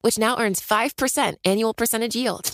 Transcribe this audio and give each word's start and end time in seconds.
which 0.00 0.18
now 0.18 0.38
earns 0.38 0.60
5% 0.60 1.34
annual 1.44 1.74
percentage 1.74 2.16
yield. 2.16 2.50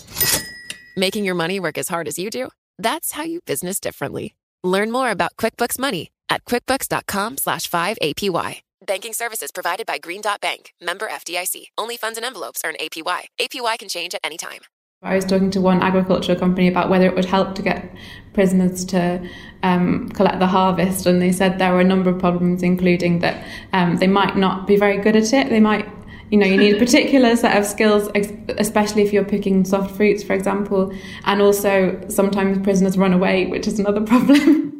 Making 0.95 1.25
your 1.25 1.35
money 1.35 1.59
work 1.59 1.77
as 1.77 1.89
hard 1.89 2.07
as 2.07 2.17
you 2.17 2.29
do? 2.29 2.49
That's 2.77 3.11
how 3.13 3.23
you 3.23 3.41
business 3.41 3.79
differently. 3.79 4.35
Learn 4.63 4.91
more 4.91 5.11
about 5.11 5.35
QuickBooks 5.37 5.77
Money 5.77 6.11
at 6.29 6.45
quickbooks.com 6.45 7.37
slash 7.37 7.69
5APY. 7.69 8.61
Banking 8.85 9.13
services 9.13 9.51
provided 9.51 9.85
by 9.87 9.97
Green 9.97 10.21
Dot 10.21 10.41
Bank, 10.41 10.73
member 10.81 11.07
FDIC. 11.07 11.67
Only 11.77 11.97
funds 11.97 12.17
and 12.17 12.25
envelopes 12.25 12.61
earn 12.65 12.75
APY. 12.79 13.25
APY 13.39 13.79
can 13.79 13.89
change 13.89 14.13
at 14.13 14.21
any 14.23 14.37
time. 14.37 14.61
I 15.01 15.15
was 15.15 15.25
talking 15.25 15.51
to 15.51 15.61
one 15.61 15.81
agricultural 15.81 16.39
company 16.39 16.67
about 16.67 16.89
whether 16.89 17.05
it 17.05 17.15
would 17.15 17.25
help 17.25 17.53
to 17.55 17.61
get 17.61 17.93
prisoners 18.33 18.83
to 18.85 19.27
um, 19.61 20.09
collect 20.09 20.39
the 20.39 20.47
harvest, 20.47 21.05
and 21.05 21.21
they 21.21 21.31
said 21.31 21.59
there 21.59 21.73
were 21.73 21.81
a 21.81 21.85
number 21.85 22.09
of 22.09 22.19
problems, 22.19 22.63
including 22.63 23.19
that 23.19 23.45
um, 23.71 23.97
they 23.97 24.07
might 24.07 24.35
not 24.35 24.65
be 24.65 24.77
very 24.77 24.97
good 24.97 25.15
at 25.15 25.31
it. 25.31 25.49
They 25.49 25.59
might 25.59 25.87
you 26.31 26.37
know 26.37 26.45
you 26.45 26.57
need 26.57 26.75
a 26.75 26.79
particular 26.79 27.35
set 27.35 27.55
of 27.55 27.65
skills 27.65 28.09
especially 28.57 29.03
if 29.03 29.13
you're 29.13 29.25
picking 29.25 29.63
soft 29.63 29.95
fruits 29.95 30.23
for 30.23 30.33
example 30.33 30.91
and 31.25 31.41
also 31.41 31.99
sometimes 32.09 32.57
prisoners 32.63 32.97
run 32.97 33.13
away 33.13 33.45
which 33.45 33.67
is 33.67 33.79
another 33.79 34.01
problem 34.05 34.71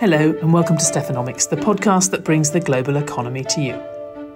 Hello, 0.00 0.30
and 0.40 0.52
welcome 0.52 0.76
to 0.76 0.84
Stephanomics, 0.84 1.50
the 1.50 1.56
podcast 1.56 2.12
that 2.12 2.24
brings 2.24 2.52
the 2.52 2.60
global 2.60 2.96
economy 2.96 3.42
to 3.44 3.60
you. 3.60 3.74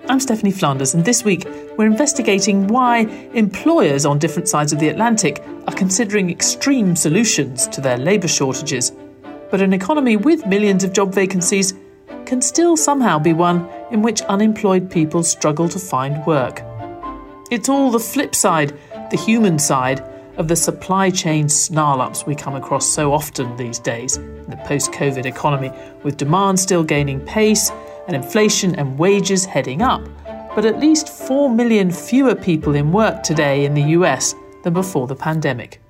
I'm 0.08 0.19
Stephanie 0.19 0.50
Flanders, 0.50 0.92
and 0.92 1.05
this 1.05 1.24
week 1.24 1.46
we're 1.78 1.86
investigating 1.86 2.67
why 2.67 3.02
employers 3.33 4.05
on 4.05 4.19
different 4.19 4.48
sides 4.48 4.72
of 4.72 4.80
the 4.80 4.89
Atlantic 4.89 5.41
are 5.69 5.74
considering 5.74 6.30
extreme 6.30 6.96
solutions 6.96 7.69
to 7.69 7.80
their 7.80 7.96
labour 7.96 8.27
shortages 8.27 8.91
but 9.53 9.61
an 9.61 9.75
economy 9.75 10.17
with 10.17 10.47
millions 10.47 10.83
of 10.83 10.95
job 10.95 11.12
vacancies 11.12 11.75
can 12.25 12.41
still 12.41 12.75
somehow 12.75 13.19
be 13.19 13.34
one 13.34 13.69
in 13.91 14.00
which 14.00 14.22
unemployed 14.22 14.91
people 14.91 15.22
struggle 15.22 15.69
to 15.69 15.78
find 15.78 16.25
work. 16.25 16.62
It's 17.50 17.69
all 17.69 17.91
the 17.91 18.00
flip 18.00 18.34
side, 18.34 18.73
the 19.11 19.19
human 19.19 19.58
side, 19.58 20.03
of 20.39 20.48
the 20.48 20.56
supply 20.56 21.11
chain 21.11 21.50
snarl 21.50 22.00
ups 22.00 22.25
we 22.25 22.34
come 22.34 22.55
across 22.55 22.89
so 22.89 23.12
often 23.12 23.55
these 23.56 23.78
days 23.78 24.17
in 24.17 24.48
the 24.48 24.56
post 24.64 24.91
COVID 24.92 25.27
economy, 25.27 25.70
with 26.03 26.17
demand 26.17 26.58
still 26.58 26.83
gaining 26.83 27.20
pace 27.20 27.70
and 28.06 28.17
inflation 28.17 28.75
and 28.77 28.98
wages 28.98 29.45
heading 29.45 29.83
up, 29.83 30.08
but 30.55 30.64
at 30.64 30.80
least 30.80 31.11
4 31.11 31.50
million 31.50 31.91
fewer 31.91 32.34
people 32.34 32.75
in 32.75 32.91
work 32.91 33.23
today 33.23 33.67
in 33.67 33.75
the 33.75 33.83
US 33.98 34.34
than 34.64 34.73
before 34.73 35.06
the 35.06 35.14
pandemic. 35.14 35.83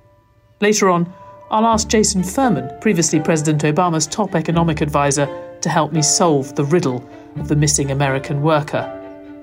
Later 0.59 0.89
on, 0.89 1.13
I'll 1.53 1.67
ask 1.67 1.87
Jason 1.87 2.23
Furman, 2.23 2.75
previously 2.81 3.19
President 3.19 3.61
Obama's 3.61 4.07
top 4.07 4.33
economic 4.33 4.81
advisor, 4.81 5.27
to 5.61 5.69
help 5.69 5.91
me 5.91 6.01
solve 6.01 6.55
the 6.55 6.63
riddle 6.63 7.07
of 7.35 7.47
the 7.47 7.55
missing 7.55 7.91
American 7.91 8.41
worker. 8.41 8.89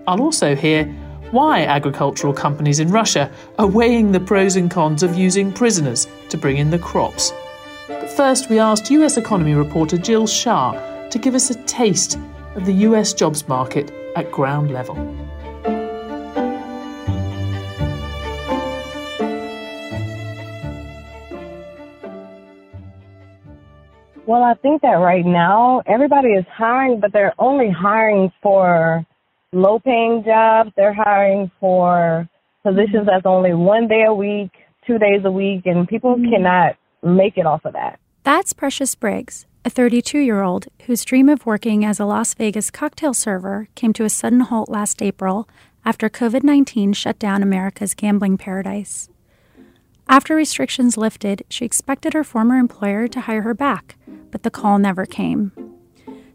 I'll 0.09 0.21
also 0.21 0.57
hear 0.57 0.87
why 1.31 1.63
agricultural 1.63 2.33
companies 2.33 2.81
in 2.81 2.91
Russia 2.91 3.31
are 3.61 3.67
weighing 3.69 4.11
the 4.11 4.19
pros 4.19 4.57
and 4.57 4.69
cons 4.69 5.05
of 5.05 5.15
using 5.15 5.53
prisoners 5.53 6.09
to 6.31 6.37
bring 6.37 6.57
in 6.57 6.71
the 6.71 6.81
crops. 6.81 7.33
But 7.87 8.11
first, 8.11 8.51
we 8.51 8.59
asked 8.59 8.91
US 8.91 9.17
economy 9.17 9.55
reporter 9.55 9.97
Jill 9.97 10.27
Shah 10.27 10.73
to 11.11 11.19
give 11.21 11.37
us 11.37 11.51
a 11.51 11.63
taste 11.63 12.19
of 12.57 12.67
the 12.67 12.75
US 12.89 13.13
jobs 13.13 13.47
market 13.47 13.93
at 14.17 14.33
ground 14.33 14.73
level. 14.73 14.97
Well, 24.31 24.45
I 24.45 24.55
think 24.55 24.83
that 24.83 24.91
right 24.91 25.27
now 25.27 25.83
everybody 25.87 26.29
is 26.29 26.45
hiring, 26.57 27.01
but 27.01 27.13
they're 27.13 27.35
only 27.37 27.69
hiring 27.69 28.31
for 28.41 29.05
low 29.53 29.81
paying 29.81 30.23
jobs. 30.25 30.71
They're 30.77 30.95
hiring 30.95 31.51
for 31.59 32.29
positions 32.63 33.07
that's 33.07 33.27
only 33.27 33.55
one 33.55 33.89
day 33.89 34.05
a 34.07 34.15
week, 34.15 34.53
two 34.87 34.99
days 34.99 35.23
a 35.25 35.33
week, 35.33 35.63
and 35.67 35.89
people 35.89 36.15
mm-hmm. 36.15 36.31
cannot 36.31 36.77
make 37.03 37.39
it 37.39 37.45
off 37.45 37.65
of 37.65 37.73
that. 37.73 37.99
That's 38.23 38.53
Precious 38.53 38.95
Briggs, 38.95 39.47
a 39.65 39.71
32 39.71 40.21
year 40.21 40.43
old 40.43 40.69
whose 40.87 41.05
dream 41.05 41.29
of 41.29 41.45
working 41.45 41.85
as 41.85 41.99
a 41.99 42.05
Las 42.05 42.33
Vegas 42.35 42.71
cocktail 42.71 43.13
server 43.13 43.67
came 43.75 43.93
to 43.95 44.05
a 44.05 44.09
sudden 44.09 44.43
halt 44.43 44.69
last 44.69 45.03
April 45.03 45.49
after 45.85 46.09
COVID 46.09 46.45
19 46.45 46.93
shut 46.93 47.19
down 47.19 47.43
America's 47.43 47.95
gambling 47.95 48.39
paradise. 48.39 49.09
After 50.11 50.35
restrictions 50.35 50.97
lifted, 50.97 51.45
she 51.49 51.65
expected 51.65 52.15
her 52.15 52.25
former 52.25 52.57
employer 52.57 53.07
to 53.07 53.21
hire 53.21 53.43
her 53.43 53.55
back, 53.55 53.95
but 54.33 54.43
the 54.43 54.51
call 54.51 54.77
never 54.81 55.07
came. 55.07 55.53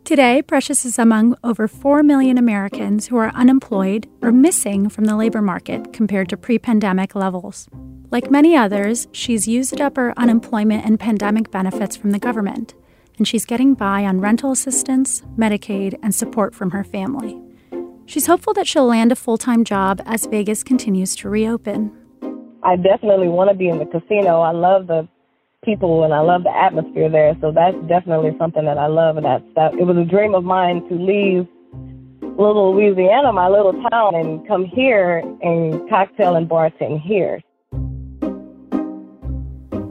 Today, 0.06 0.42
Precious 0.42 0.86
is 0.86 0.98
among 0.98 1.36
over 1.44 1.68
4 1.68 2.02
million 2.02 2.38
Americans 2.38 3.08
who 3.08 3.18
are 3.18 3.36
unemployed 3.36 4.08
or 4.22 4.32
missing 4.32 4.88
from 4.88 5.04
the 5.04 5.18
labor 5.18 5.42
market 5.42 5.92
compared 5.92 6.30
to 6.30 6.38
pre 6.38 6.58
pandemic 6.58 7.16
levels. 7.16 7.68
Like 8.12 8.32
many 8.32 8.56
others, 8.56 9.10
she's 9.12 9.46
used 9.46 9.82
up 9.82 9.98
her 9.98 10.14
unemployment 10.16 10.86
and 10.86 10.98
pandemic 10.98 11.52
benefits 11.52 11.98
from 11.98 12.12
the 12.12 12.20
government, 12.20 12.76
and 13.18 13.28
she's 13.28 13.44
getting 13.44 13.74
by 13.74 14.06
on 14.06 14.22
rental 14.22 14.54
assistance, 14.54 15.22
Medicaid, 15.38 16.00
and 16.02 16.16
support 16.16 16.56
from 16.56 16.72
her 16.72 16.86
family. 16.86 17.42
She's 18.06 18.28
hopeful 18.28 18.54
that 18.54 18.68
she'll 18.68 18.88
land 18.88 19.12
a 19.12 19.18
full 19.18 19.38
time 19.38 19.66
job 19.66 20.02
as 20.06 20.28
Vegas 20.28 20.64
continues 20.64 21.14
to 21.18 21.30
reopen. 21.30 22.05
I 22.66 22.76
definitely 22.78 23.28
want 23.28 23.52
to 23.52 23.56
be 23.56 23.70
in 23.70 23.78
the 23.78 23.86
casino. 23.86 24.42
I 24.42 24.52
love 24.52 24.88
the 24.88 25.08
people 25.64 26.04
and 26.04 26.14
I 26.14 26.22
love 26.22 26.44
the 26.44 26.56
atmosphere 26.56 27.10
there. 27.10 27.38
So 27.40 27.52
that's 27.52 27.78
definitely 27.88 28.36
something 28.40 28.66
that 28.66 28.80
I 28.80 28.88
love. 28.88 29.18
And 29.18 29.26
that's 29.26 29.44
that. 29.56 29.76
It 29.76 29.84
was 29.84 29.98
a 29.98 30.04
dream 30.04 30.34
of 30.34 30.44
mine 30.44 30.88
to 30.90 30.96
leave 30.96 31.48
little 32.22 32.74
Louisiana, 32.74 33.32
my 33.32 33.48
little 33.48 33.74
town, 33.92 34.16
and 34.16 34.48
come 34.48 34.66
here 34.66 35.20
and 35.42 35.88
cocktail 35.90 36.36
and 36.36 36.50
bartend 36.50 37.02
here. 37.02 37.40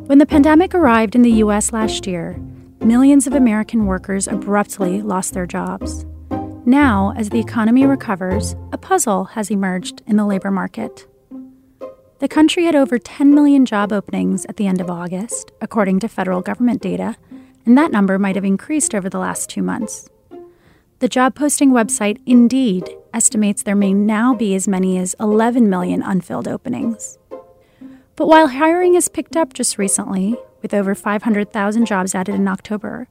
When 0.06 0.18
the 0.18 0.26
pandemic 0.26 0.74
arrived 0.74 1.14
in 1.14 1.22
the 1.22 1.30
U.S. 1.30 1.72
last 1.72 2.06
year, 2.06 2.36
millions 2.80 3.26
of 3.26 3.34
American 3.34 3.86
workers 3.86 4.26
abruptly 4.26 5.00
lost 5.00 5.32
their 5.32 5.46
jobs. 5.46 6.04
Now, 6.66 7.14
as 7.16 7.30
the 7.30 7.40
economy 7.40 7.86
recovers, 7.86 8.56
a 8.72 8.78
puzzle 8.78 9.24
has 9.24 9.50
emerged 9.50 10.02
in 10.06 10.16
the 10.16 10.26
labor 10.26 10.50
market. 10.50 11.06
The 12.20 12.28
country 12.28 12.64
had 12.64 12.76
over 12.76 12.98
10 12.98 13.34
million 13.34 13.66
job 13.66 13.92
openings 13.92 14.46
at 14.46 14.56
the 14.56 14.66
end 14.66 14.80
of 14.80 14.88
August, 14.88 15.50
according 15.60 15.98
to 16.00 16.08
federal 16.08 16.42
government 16.42 16.80
data, 16.80 17.16
and 17.66 17.76
that 17.76 17.90
number 17.90 18.18
might 18.18 18.36
have 18.36 18.44
increased 18.44 18.94
over 18.94 19.10
the 19.10 19.18
last 19.18 19.50
two 19.50 19.62
months. 19.62 20.08
The 21.00 21.08
job 21.08 21.34
posting 21.34 21.72
website 21.72 22.20
Indeed 22.24 22.88
estimates 23.12 23.62
there 23.64 23.74
may 23.74 23.92
now 23.92 24.32
be 24.32 24.54
as 24.54 24.68
many 24.68 24.96
as 24.96 25.16
11 25.18 25.68
million 25.68 26.02
unfilled 26.02 26.46
openings. 26.46 27.18
But 28.16 28.28
while 28.28 28.46
hiring 28.46 28.94
has 28.94 29.08
picked 29.08 29.36
up 29.36 29.52
just 29.52 29.76
recently, 29.76 30.36
with 30.62 30.72
over 30.72 30.94
500,000 30.94 31.84
jobs 31.84 32.14
added 32.14 32.36
in 32.36 32.46
October, 32.46 33.08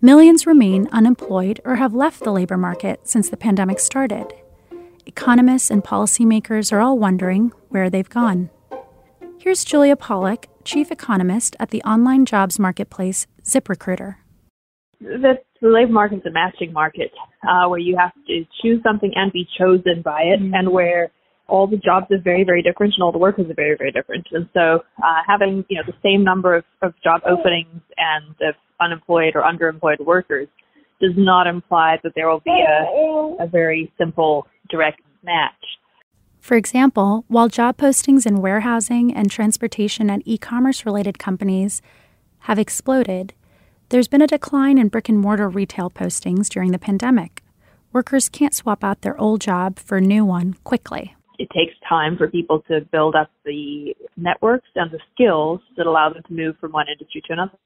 millions 0.00 0.46
remain 0.46 0.88
unemployed 0.92 1.60
or 1.64 1.76
have 1.76 1.92
left 1.92 2.22
the 2.22 2.32
labor 2.32 2.56
market 2.56 3.08
since 3.08 3.28
the 3.28 3.36
pandemic 3.36 3.80
started. 3.80 4.32
Economists 5.06 5.70
and 5.70 5.84
policymakers 5.84 6.72
are 6.72 6.80
all 6.80 6.98
wondering 6.98 7.52
where 7.68 7.90
they've 7.90 8.08
gone. 8.08 8.50
Here's 9.38 9.64
Julia 9.64 9.96
Pollak, 9.96 10.46
chief 10.64 10.90
economist 10.90 11.54
at 11.60 11.70
the 11.70 11.82
online 11.82 12.24
jobs 12.24 12.58
marketplace 12.58 13.26
ZipRecruiter. 13.42 14.16
The 15.00 15.38
labor 15.60 15.92
market 15.92 16.16
is 16.18 16.26
a 16.26 16.30
matching 16.30 16.72
market 16.72 17.10
uh, 17.42 17.68
where 17.68 17.78
you 17.78 17.96
have 17.98 18.12
to 18.26 18.44
choose 18.62 18.82
something 18.82 19.12
and 19.14 19.30
be 19.32 19.46
chosen 19.58 20.00
by 20.02 20.22
it, 20.22 20.40
mm-hmm. 20.40 20.54
and 20.54 20.72
where 20.72 21.10
all 21.46 21.66
the 21.66 21.76
jobs 21.76 22.06
are 22.10 22.18
very, 22.18 22.44
very 22.44 22.62
different 22.62 22.94
and 22.96 23.02
all 23.02 23.12
the 23.12 23.18
workers 23.18 23.50
are 23.50 23.54
very, 23.54 23.76
very 23.76 23.92
different. 23.92 24.26
And 24.32 24.48
so 24.54 24.82
uh, 25.02 25.20
having 25.26 25.64
you 25.68 25.76
know 25.76 25.82
the 25.86 25.96
same 26.02 26.24
number 26.24 26.56
of, 26.56 26.64
of 26.80 26.94
job 27.02 27.20
openings 27.26 27.82
and 27.98 28.34
of 28.48 28.54
unemployed 28.80 29.34
or 29.34 29.42
underemployed 29.42 30.04
workers 30.04 30.48
does 31.00 31.12
not 31.16 31.46
imply 31.46 31.98
that 32.02 32.12
there 32.14 32.28
will 32.28 32.40
be 32.40 32.64
a, 32.66 33.44
a 33.44 33.46
very 33.46 33.92
simple 33.98 34.46
direct 34.68 35.00
match. 35.22 35.52
For 36.40 36.56
example, 36.56 37.24
while 37.28 37.48
job 37.48 37.76
postings 37.78 38.26
in 38.26 38.42
warehousing 38.42 39.14
and 39.14 39.30
transportation 39.30 40.10
and 40.10 40.22
e 40.26 40.36
commerce 40.36 40.84
related 40.84 41.18
companies 41.18 41.80
have 42.40 42.58
exploded, 42.58 43.32
there's 43.88 44.08
been 44.08 44.22
a 44.22 44.26
decline 44.26 44.76
in 44.76 44.88
brick 44.88 45.08
and 45.08 45.18
mortar 45.18 45.48
retail 45.48 45.90
postings 45.90 46.48
during 46.48 46.72
the 46.72 46.78
pandemic, 46.78 47.42
workers 47.94 48.28
can't 48.28 48.52
swap 48.52 48.84
out 48.84 49.00
their 49.00 49.18
old 49.18 49.40
job 49.40 49.78
for 49.78 49.96
a 49.96 50.02
new 50.02 50.24
one 50.24 50.54
quickly. 50.64 51.14
It 51.38 51.48
takes 51.50 51.74
time 51.88 52.18
for 52.18 52.28
people 52.28 52.62
to 52.68 52.80
build 52.92 53.14
up 53.14 53.30
the 53.44 53.94
networks 54.16 54.68
and 54.74 54.90
the 54.90 55.00
skills 55.14 55.60
that 55.76 55.86
allow 55.86 56.12
them 56.12 56.22
to 56.26 56.32
move 56.32 56.56
from 56.60 56.72
one 56.72 56.86
industry 56.92 57.22
to 57.26 57.32
another. 57.32 57.58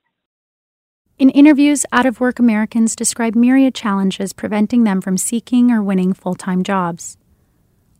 In 1.18 1.30
interviews, 1.30 1.84
out 1.90 2.06
of 2.06 2.20
work 2.20 2.38
Americans 2.38 2.94
describe 2.94 3.34
myriad 3.34 3.74
challenges 3.74 4.32
preventing 4.32 4.84
them 4.84 5.00
from 5.00 5.18
seeking 5.18 5.72
or 5.72 5.82
winning 5.82 6.12
full 6.12 6.36
time 6.36 6.62
jobs. 6.62 7.16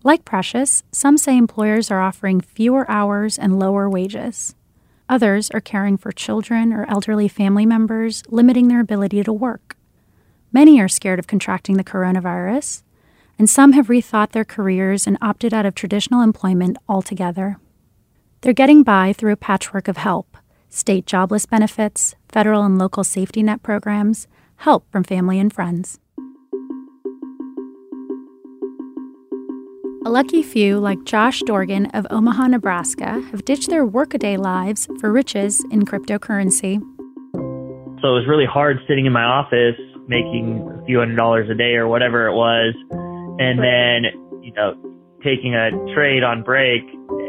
Like 0.05 0.25
Precious, 0.25 0.85
some 0.93 1.19
say 1.19 1.37
employers 1.37 1.91
are 1.91 2.01
offering 2.01 2.41
fewer 2.41 2.89
hours 2.89 3.37
and 3.37 3.59
lower 3.59 3.91
wages. 3.91 4.55
Others 5.09 5.51
are 5.51 5.61
caring 5.61 5.97
for 5.97 6.13
children 6.13 6.73
or 6.73 6.89
elderly 6.89 7.27
family 7.27 7.67
members, 7.67 8.23
limiting 8.29 8.69
their 8.69 8.79
ability 8.79 9.25
to 9.25 9.33
work. 9.33 9.77
Many 10.53 10.81
are 10.81 10.87
scared 10.87 11.19
of 11.19 11.27
contracting 11.27 11.77
the 11.77 11.83
coronavirus, 11.83 12.85
and 13.37 13.51
some 13.51 13.73
have 13.73 13.89
rethought 13.89 14.31
their 14.31 14.45
careers 14.45 15.09
and 15.09 15.19
opted 15.21 15.53
out 15.53 15.67
of 15.67 15.75
traditional 15.75 16.23
employment 16.23 16.77
altogether. 16.89 17.59
They're 18.43 18.53
getting 18.53 18.85
by 18.85 19.13
through 19.13 19.33
a 19.33 19.37
patchwork 19.37 19.89
of 19.89 19.97
help 19.97 20.37
state 20.69 21.07
jobless 21.07 21.47
benefits, 21.47 22.15
federal 22.29 22.65
and 22.65 22.79
local 22.79 23.05
safety 23.05 23.43
net 23.43 23.63
programs, 23.63 24.27
help 24.57 24.85
from 24.91 25.05
family 25.05 25.39
and 25.39 25.53
friends. 25.53 25.99
A 30.07 30.11
lucky 30.11 30.43
few, 30.43 30.79
like 30.79 31.05
Josh 31.05 31.43
Dorgan 31.45 31.87
of 31.87 32.07
Omaha, 32.11 32.47
Nebraska, 32.47 33.21
have 33.31 33.45
ditched 33.45 33.69
their 33.69 33.85
workaday 33.85 34.37
lives 34.37 34.89
for 35.01 35.13
riches 35.13 35.63
in 35.71 35.85
cryptocurrency. 35.85 36.81
So 38.01 38.09
it 38.09 38.15
was 38.15 38.27
really 38.29 38.47
hard 38.47 38.79
sitting 38.89 39.07
in 39.07 39.13
my 39.13 39.25
office 39.25 39.77
making 40.09 40.67
a 40.81 40.85
few 40.87 40.99
hundred 40.99 41.17
dollars 41.17 41.51
a 41.51 41.55
day 41.55 41.75
or 41.75 41.87
whatever 41.87 42.27
it 42.27 42.35
was, 42.35 42.75
and 43.39 43.59
then, 43.61 44.43
you 44.43 44.53
know, 44.55 44.75
taking 45.23 45.55
a 45.55 45.71
trade 45.95 46.25
on 46.25 46.43
break, 46.43 46.83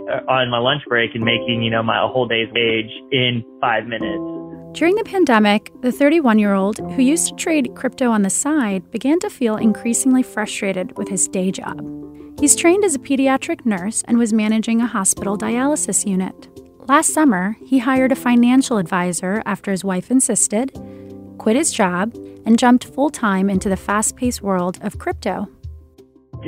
Uh, 0.09 0.21
on 0.27 0.49
my 0.49 0.57
lunch 0.57 0.81
break 0.87 1.13
and 1.13 1.23
making, 1.23 1.61
you 1.61 1.69
know, 1.69 1.83
my 1.83 1.99
whole 1.99 2.27
day's 2.27 2.51
wage 2.51 2.89
in 3.11 3.43
five 3.61 3.85
minutes. 3.85 4.39
During 4.71 4.95
the 4.95 5.03
pandemic, 5.03 5.71
the 5.81 5.91
31 5.91 6.39
year 6.39 6.53
old 6.53 6.79
who 6.79 7.01
used 7.01 7.27
to 7.27 7.35
trade 7.35 7.75
crypto 7.75 8.09
on 8.09 8.23
the 8.23 8.29
side 8.29 8.89
began 8.91 9.19
to 9.19 9.29
feel 9.29 9.57
increasingly 9.57 10.23
frustrated 10.23 10.97
with 10.97 11.09
his 11.09 11.27
day 11.27 11.51
job. 11.51 11.81
He's 12.39 12.55
trained 12.55 12.85
as 12.85 12.95
a 12.95 12.99
pediatric 12.99 13.65
nurse 13.65 14.03
and 14.07 14.17
was 14.17 14.31
managing 14.33 14.81
a 14.81 14.87
hospital 14.87 15.37
dialysis 15.37 16.07
unit. 16.07 16.47
Last 16.87 17.13
summer, 17.13 17.57
he 17.65 17.77
hired 17.79 18.11
a 18.11 18.15
financial 18.15 18.77
advisor 18.77 19.43
after 19.45 19.69
his 19.69 19.83
wife 19.83 20.09
insisted, 20.09 20.71
quit 21.37 21.55
his 21.55 21.71
job, 21.71 22.15
and 22.45 22.57
jumped 22.57 22.85
full 22.85 23.09
time 23.09 23.49
into 23.49 23.69
the 23.69 23.77
fast 23.77 24.15
paced 24.15 24.41
world 24.41 24.79
of 24.81 24.97
crypto. 24.97 25.47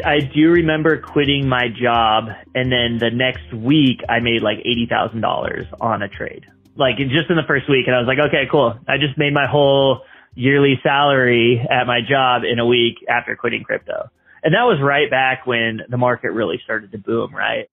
I 0.06 0.20
do 0.20 0.52
remember 0.52 0.98
quitting 0.98 1.50
my 1.50 1.68
job, 1.68 2.30
and 2.56 2.72
then 2.72 2.98
the 2.98 3.12
next 3.12 3.54
week 3.54 4.00
I 4.08 4.20
made 4.20 4.42
like 4.42 4.60
$80,000 4.60 5.68
on 5.82 6.02
a 6.02 6.08
trade. 6.08 6.46
Like 6.78 6.98
just 6.98 7.30
in 7.30 7.36
the 7.36 7.44
first 7.48 7.70
week, 7.70 7.88
and 7.88 7.96
I 7.96 8.00
was 8.00 8.08
like, 8.08 8.20
okay, 8.20 8.48
cool. 8.50 8.74
I 8.88 8.98
just 8.98 9.18
made 9.18 9.34
my 9.34 9.48
whole 9.48 10.02
yearly 10.34 10.80
salary 10.82 11.60
at 11.70 11.88
my 11.88 12.00
job 12.08 12.44
in 12.50 12.60
a 12.60 12.66
week 12.66 13.04
after 13.10 13.36
quitting 13.36 13.64
crypto. 13.64 14.10
And 14.44 14.54
that 14.54 14.64
was 14.64 14.80
right 14.82 15.10
back 15.12 15.46
when 15.46 15.82
the 15.90 15.98
market 15.98 16.32
really 16.32 16.60
started 16.64 16.92
to 16.94 16.98
boom, 16.98 17.36
right? 17.36 17.70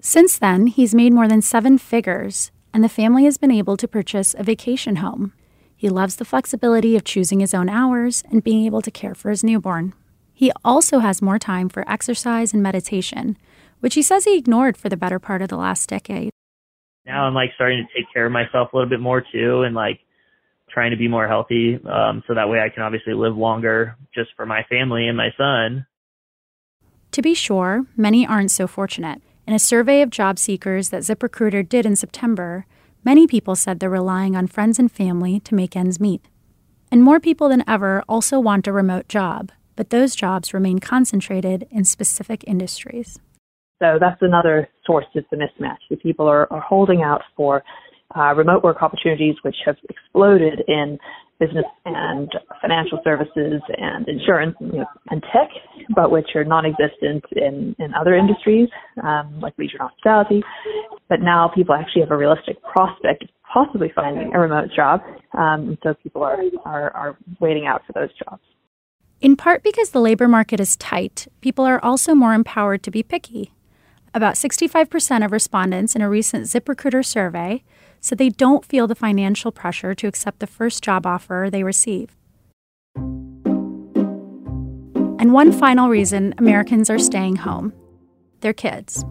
Since 0.00 0.38
then, 0.38 0.68
he's 0.68 0.94
made 0.94 1.12
more 1.12 1.28
than 1.28 1.42
seven 1.42 1.76
figures, 1.76 2.50
and 2.72 2.82
the 2.82 2.88
family 2.88 3.24
has 3.24 3.36
been 3.36 3.50
able 3.50 3.76
to 3.76 3.86
purchase 3.86 4.34
a 4.38 4.42
vacation 4.42 4.96
home. 4.96 5.32
He 5.76 5.90
loves 5.90 6.16
the 6.16 6.24
flexibility 6.24 6.96
of 6.96 7.04
choosing 7.04 7.40
his 7.40 7.54
own 7.54 7.68
hours 7.68 8.24
and 8.30 8.42
being 8.42 8.64
able 8.64 8.80
to 8.82 8.90
care 8.90 9.14
for 9.14 9.30
his 9.30 9.44
newborn. 9.44 9.92
He 10.38 10.52
also 10.64 11.00
has 11.00 11.20
more 11.20 11.40
time 11.40 11.68
for 11.68 11.82
exercise 11.90 12.54
and 12.54 12.62
meditation, 12.62 13.36
which 13.80 13.94
he 13.94 14.02
says 14.02 14.24
he 14.24 14.38
ignored 14.38 14.76
for 14.76 14.88
the 14.88 14.96
better 14.96 15.18
part 15.18 15.42
of 15.42 15.48
the 15.48 15.56
last 15.56 15.88
decade. 15.88 16.30
Now 17.04 17.24
I'm 17.24 17.34
like 17.34 17.50
starting 17.56 17.84
to 17.84 17.92
take 17.92 18.06
care 18.14 18.24
of 18.24 18.30
myself 18.30 18.72
a 18.72 18.76
little 18.76 18.88
bit 18.88 19.00
more 19.00 19.20
too, 19.20 19.62
and 19.62 19.74
like 19.74 19.98
trying 20.70 20.92
to 20.92 20.96
be 20.96 21.08
more 21.08 21.26
healthy, 21.26 21.80
um, 21.84 22.22
so 22.28 22.34
that 22.34 22.48
way 22.48 22.60
I 22.60 22.68
can 22.68 22.84
obviously 22.84 23.14
live 23.14 23.36
longer 23.36 23.96
just 24.14 24.30
for 24.36 24.46
my 24.46 24.62
family 24.68 25.08
and 25.08 25.16
my 25.16 25.30
son. 25.36 25.86
To 27.10 27.20
be 27.20 27.34
sure, 27.34 27.86
many 27.96 28.24
aren't 28.24 28.52
so 28.52 28.68
fortunate. 28.68 29.20
In 29.44 29.54
a 29.54 29.58
survey 29.58 30.02
of 30.02 30.10
job 30.10 30.38
seekers 30.38 30.90
that 30.90 31.02
ZipRecruiter 31.02 31.68
did 31.68 31.84
in 31.84 31.96
September, 31.96 32.64
many 33.02 33.26
people 33.26 33.56
said 33.56 33.80
they're 33.80 33.90
relying 33.90 34.36
on 34.36 34.46
friends 34.46 34.78
and 34.78 34.92
family 34.92 35.40
to 35.40 35.56
make 35.56 35.74
ends 35.74 35.98
meet. 35.98 36.24
And 36.92 37.02
more 37.02 37.18
people 37.18 37.48
than 37.48 37.64
ever 37.66 38.04
also 38.08 38.38
want 38.38 38.68
a 38.68 38.72
remote 38.72 39.08
job, 39.08 39.50
but 39.78 39.90
those 39.90 40.16
jobs 40.16 40.52
remain 40.52 40.80
concentrated 40.80 41.68
in 41.70 41.84
specific 41.84 42.42
industries. 42.48 43.20
So 43.78 43.96
that's 44.00 44.20
another 44.20 44.68
source 44.84 45.06
of 45.14 45.22
the 45.30 45.36
mismatch. 45.36 45.78
The 45.88 45.96
people 45.96 46.26
are, 46.26 46.52
are 46.52 46.60
holding 46.60 47.02
out 47.02 47.22
for 47.36 47.62
uh, 48.16 48.34
remote 48.34 48.64
work 48.64 48.82
opportunities, 48.82 49.36
which 49.42 49.54
have 49.64 49.76
exploded 49.88 50.64
in 50.66 50.98
business 51.38 51.64
and 51.84 52.28
financial 52.60 52.98
services 53.04 53.62
and 53.76 54.08
insurance 54.08 54.56
you 54.58 54.78
know, 54.78 54.86
and 55.10 55.22
tech, 55.32 55.48
but 55.94 56.10
which 56.10 56.30
are 56.34 56.42
non-existent 56.42 57.22
in, 57.36 57.76
in 57.78 57.94
other 57.94 58.16
industries 58.16 58.68
um, 59.04 59.38
like 59.40 59.56
leisure 59.58 59.78
hospitality. 59.78 60.42
But 61.08 61.20
now 61.20 61.52
people 61.54 61.76
actually 61.76 62.02
have 62.02 62.10
a 62.10 62.16
realistic 62.16 62.60
prospect 62.64 63.22
of 63.22 63.28
possibly 63.54 63.92
finding 63.94 64.34
a 64.34 64.40
remote 64.40 64.70
job, 64.74 65.02
um, 65.34 65.68
and 65.68 65.78
so 65.84 65.94
people 66.02 66.24
are, 66.24 66.40
are, 66.64 66.90
are 66.90 67.18
waiting 67.38 67.68
out 67.68 67.82
for 67.86 67.92
those 67.92 68.10
jobs. 68.18 68.42
In 69.20 69.34
part 69.34 69.64
because 69.64 69.90
the 69.90 70.00
labor 70.00 70.28
market 70.28 70.60
is 70.60 70.76
tight, 70.76 71.26
people 71.40 71.64
are 71.64 71.84
also 71.84 72.14
more 72.14 72.34
empowered 72.34 72.84
to 72.84 72.90
be 72.90 73.02
picky. 73.02 73.52
About 74.14 74.34
65% 74.34 75.24
of 75.24 75.32
respondents 75.32 75.96
in 75.96 76.02
a 76.02 76.08
recent 76.08 76.44
ZipRecruiter 76.44 77.04
survey 77.04 77.64
said 78.00 78.18
they 78.18 78.28
don't 78.28 78.64
feel 78.64 78.86
the 78.86 78.94
financial 78.94 79.50
pressure 79.50 79.92
to 79.92 80.06
accept 80.06 80.38
the 80.38 80.46
first 80.46 80.84
job 80.84 81.04
offer 81.04 81.48
they 81.50 81.64
receive. 81.64 82.14
And 85.20 85.32
one 85.32 85.50
final 85.50 85.88
reason 85.88 86.32
Americans 86.38 86.88
are 86.88 86.98
staying 86.98 87.36
home 87.36 87.72
their 88.40 88.52
kids. 88.52 89.04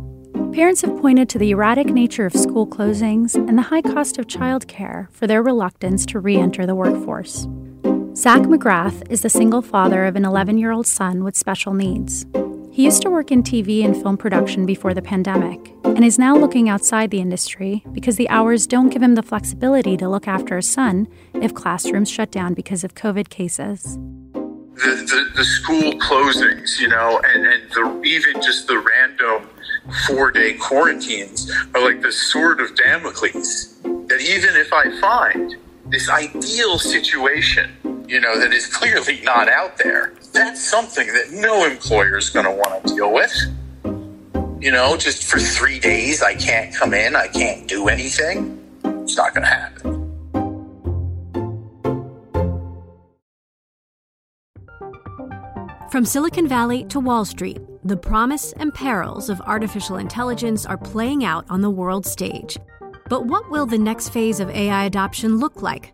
Parents 0.53 0.81
have 0.83 1.01
pointed 1.01 1.27
to 1.29 1.37
the 1.37 1.51
erratic 1.51 1.87
nature 1.87 2.25
of 2.25 2.33
school 2.33 2.65
closings 2.65 3.35
and 3.35 3.57
the 3.57 3.63
high 3.63 3.81
cost 3.81 4.17
of 4.17 4.27
childcare 4.27 5.11
for 5.11 5.27
their 5.27 5.43
reluctance 5.43 6.05
to 6.05 6.21
re 6.21 6.37
enter 6.37 6.65
the 6.65 6.75
workforce. 6.75 7.45
Zach 8.17 8.41
McGrath 8.41 9.07
is 9.11 9.21
the 9.21 9.29
single 9.29 9.61
father 9.61 10.05
of 10.05 10.15
an 10.15 10.25
11 10.25 10.57
year 10.57 10.71
old 10.71 10.87
son 10.87 11.23
with 11.23 11.37
special 11.37 11.75
needs. 11.75 12.25
He 12.71 12.83
used 12.83 13.03
to 13.03 13.11
work 13.11 13.29
in 13.29 13.43
TV 13.43 13.85
and 13.85 13.95
film 13.95 14.17
production 14.17 14.65
before 14.65 14.95
the 14.95 15.03
pandemic 15.03 15.71
and 15.83 16.03
is 16.03 16.17
now 16.17 16.35
looking 16.35 16.67
outside 16.67 17.11
the 17.11 17.21
industry 17.21 17.83
because 17.91 18.15
the 18.15 18.27
hours 18.29 18.65
don't 18.65 18.89
give 18.89 19.03
him 19.03 19.13
the 19.13 19.21
flexibility 19.21 19.95
to 19.97 20.09
look 20.09 20.27
after 20.27 20.57
a 20.57 20.63
son 20.63 21.07
if 21.35 21.53
classrooms 21.53 22.09
shut 22.09 22.31
down 22.31 22.55
because 22.55 22.83
of 22.83 22.95
COVID 22.95 23.29
cases. 23.29 23.83
The, 24.33 24.71
the, 24.81 25.31
the 25.35 25.45
school 25.45 25.93
closings, 25.99 26.79
you 26.79 26.87
know, 26.87 27.21
and, 27.23 27.45
and 27.45 27.69
the, 27.69 28.01
even 28.03 28.41
just 28.41 28.65
the 28.65 28.79
random 28.79 29.47
four 30.07 30.31
day 30.31 30.53
quarantines 30.53 31.51
are 31.75 31.81
like 31.83 32.01
the 32.01 32.11
sword 32.11 32.61
of 32.61 32.75
Damocles. 32.75 33.75
That 33.83 34.21
even 34.21 34.55
if 34.55 34.73
I 34.73 34.99
find 34.99 35.55
this 35.85 36.09
ideal 36.09 36.79
situation, 36.79 37.69
you 38.07 38.21
know, 38.21 38.39
that 38.39 38.53
is 38.53 38.65
clearly 38.65 39.19
not 39.21 39.49
out 39.49 39.77
there, 39.77 40.13
that's 40.31 40.63
something 40.63 41.07
that 41.07 41.31
no 41.31 41.65
employer 41.65 42.17
is 42.17 42.29
going 42.29 42.45
to 42.45 42.51
want 42.51 42.85
to 42.85 42.95
deal 42.95 43.13
with. 43.13 43.33
You 44.61 44.71
know, 44.71 44.97
just 44.97 45.25
for 45.25 45.39
three 45.39 45.79
days, 45.79 46.23
I 46.23 46.33
can't 46.33 46.73
come 46.73 46.93
in, 46.93 47.15
I 47.15 47.27
can't 47.27 47.67
do 47.67 47.89
anything. 47.89 48.63
It's 48.83 49.17
not 49.17 49.33
going 49.33 49.43
to 49.43 49.49
happen. 49.49 49.97
From 55.91 56.05
Silicon 56.05 56.47
Valley 56.47 56.85
to 56.85 56.99
Wall 56.99 57.23
Street, 57.23 57.59
the 57.83 57.97
promise 57.97 58.51
and 58.53 58.73
perils 58.73 59.29
of 59.29 59.39
artificial 59.41 59.97
intelligence 59.97 60.65
are 60.65 60.77
playing 60.77 61.23
out 61.23 61.45
on 61.49 61.61
the 61.61 61.69
world 61.69 62.05
stage. 62.05 62.57
But 63.09 63.25
what 63.25 63.49
will 63.49 63.65
the 63.65 63.77
next 63.77 64.09
phase 64.09 64.39
of 64.39 64.49
AI 64.49 64.85
adoption 64.85 65.37
look 65.37 65.61
like? 65.61 65.93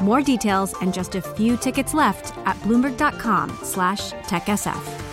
More 0.00 0.22
details 0.22 0.74
and 0.80 0.94
just 0.94 1.14
a 1.14 1.22
few 1.22 1.56
tickets 1.56 1.94
left 1.94 2.36
at 2.46 2.56
bloomberg.com 2.60 3.58
slash 3.62 4.12
techsf. 4.12 5.10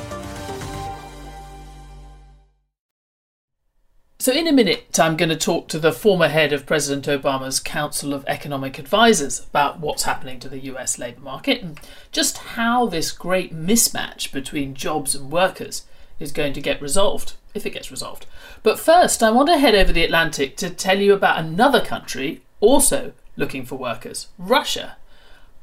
So, 4.20 4.34
in 4.34 4.48
a 4.48 4.52
minute, 4.52 5.00
I'm 5.00 5.16
going 5.16 5.30
to 5.30 5.38
talk 5.38 5.70
to 5.70 5.80
the 5.80 5.94
former 5.94 6.28
head 6.28 6.52
of 6.52 6.66
President 6.66 7.06
Obama's 7.06 7.62
Council 7.62 8.14
of 8.14 8.26
Economic 8.28 8.78
Advisers 8.78 9.40
about 9.40 9.80
what's 9.80 10.04
happening 10.04 10.40
to 10.42 10.50
the 10.50 10.60
US 10.72 11.00
labour 11.00 11.22
market 11.22 11.62
and 11.62 11.80
just 12.12 12.38
how 12.40 12.88
this 12.88 13.14
great 13.14 13.56
mismatch 13.56 14.34
between 14.34 14.74
jobs 14.74 15.16
and 15.16 15.32
workers 15.32 15.86
is 16.20 16.34
going 16.34 16.52
to 16.52 16.62
get 16.62 16.82
resolved, 16.82 17.36
if 17.54 17.66
it 17.66 17.70
gets 17.70 17.90
resolved. 17.90 18.26
But 18.64 18.80
first, 18.80 19.24
I 19.24 19.32
want 19.32 19.48
to 19.48 19.60
head 19.60 19.76
over 19.76 19.94
the 19.94 20.04
Atlantic 20.04 20.58
to 20.58 20.70
tell 20.72 21.00
you 21.00 21.14
about 21.14 21.40
another 21.40 21.80
country 21.80 22.42
also 22.60 23.14
looking 23.38 23.66
for 23.66 23.76
workers 23.76 24.28
Russia. 24.38 24.98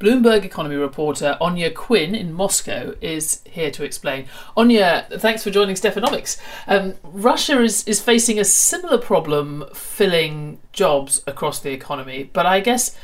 Bloomberg 0.01 0.45
economy 0.45 0.77
reporter 0.77 1.39
Áine 1.41 1.73
Quinn 1.75 2.15
in 2.15 2.33
Moscow 2.33 2.95
is 3.01 3.41
here 3.45 3.71
to 3.71 3.85
explain. 3.85 4.27
Áine, 4.57 5.21
thanks 5.21 5.43
for 5.45 5.51
joining 5.51 5.77
Stephanomics. 5.77 6.39
Um, 6.67 6.95
Russia 7.05 7.63
is, 7.63 7.87
is 7.87 8.01
facing 8.01 8.39
a 8.39 8.45
similar 8.45 8.99
problem 8.99 9.65
filling 9.73 10.59
jobs 10.73 11.23
across 11.27 11.61
the 11.61 11.71
economy, 11.71 12.29
but 12.33 12.45
I 12.45 12.61
guess 12.61 12.97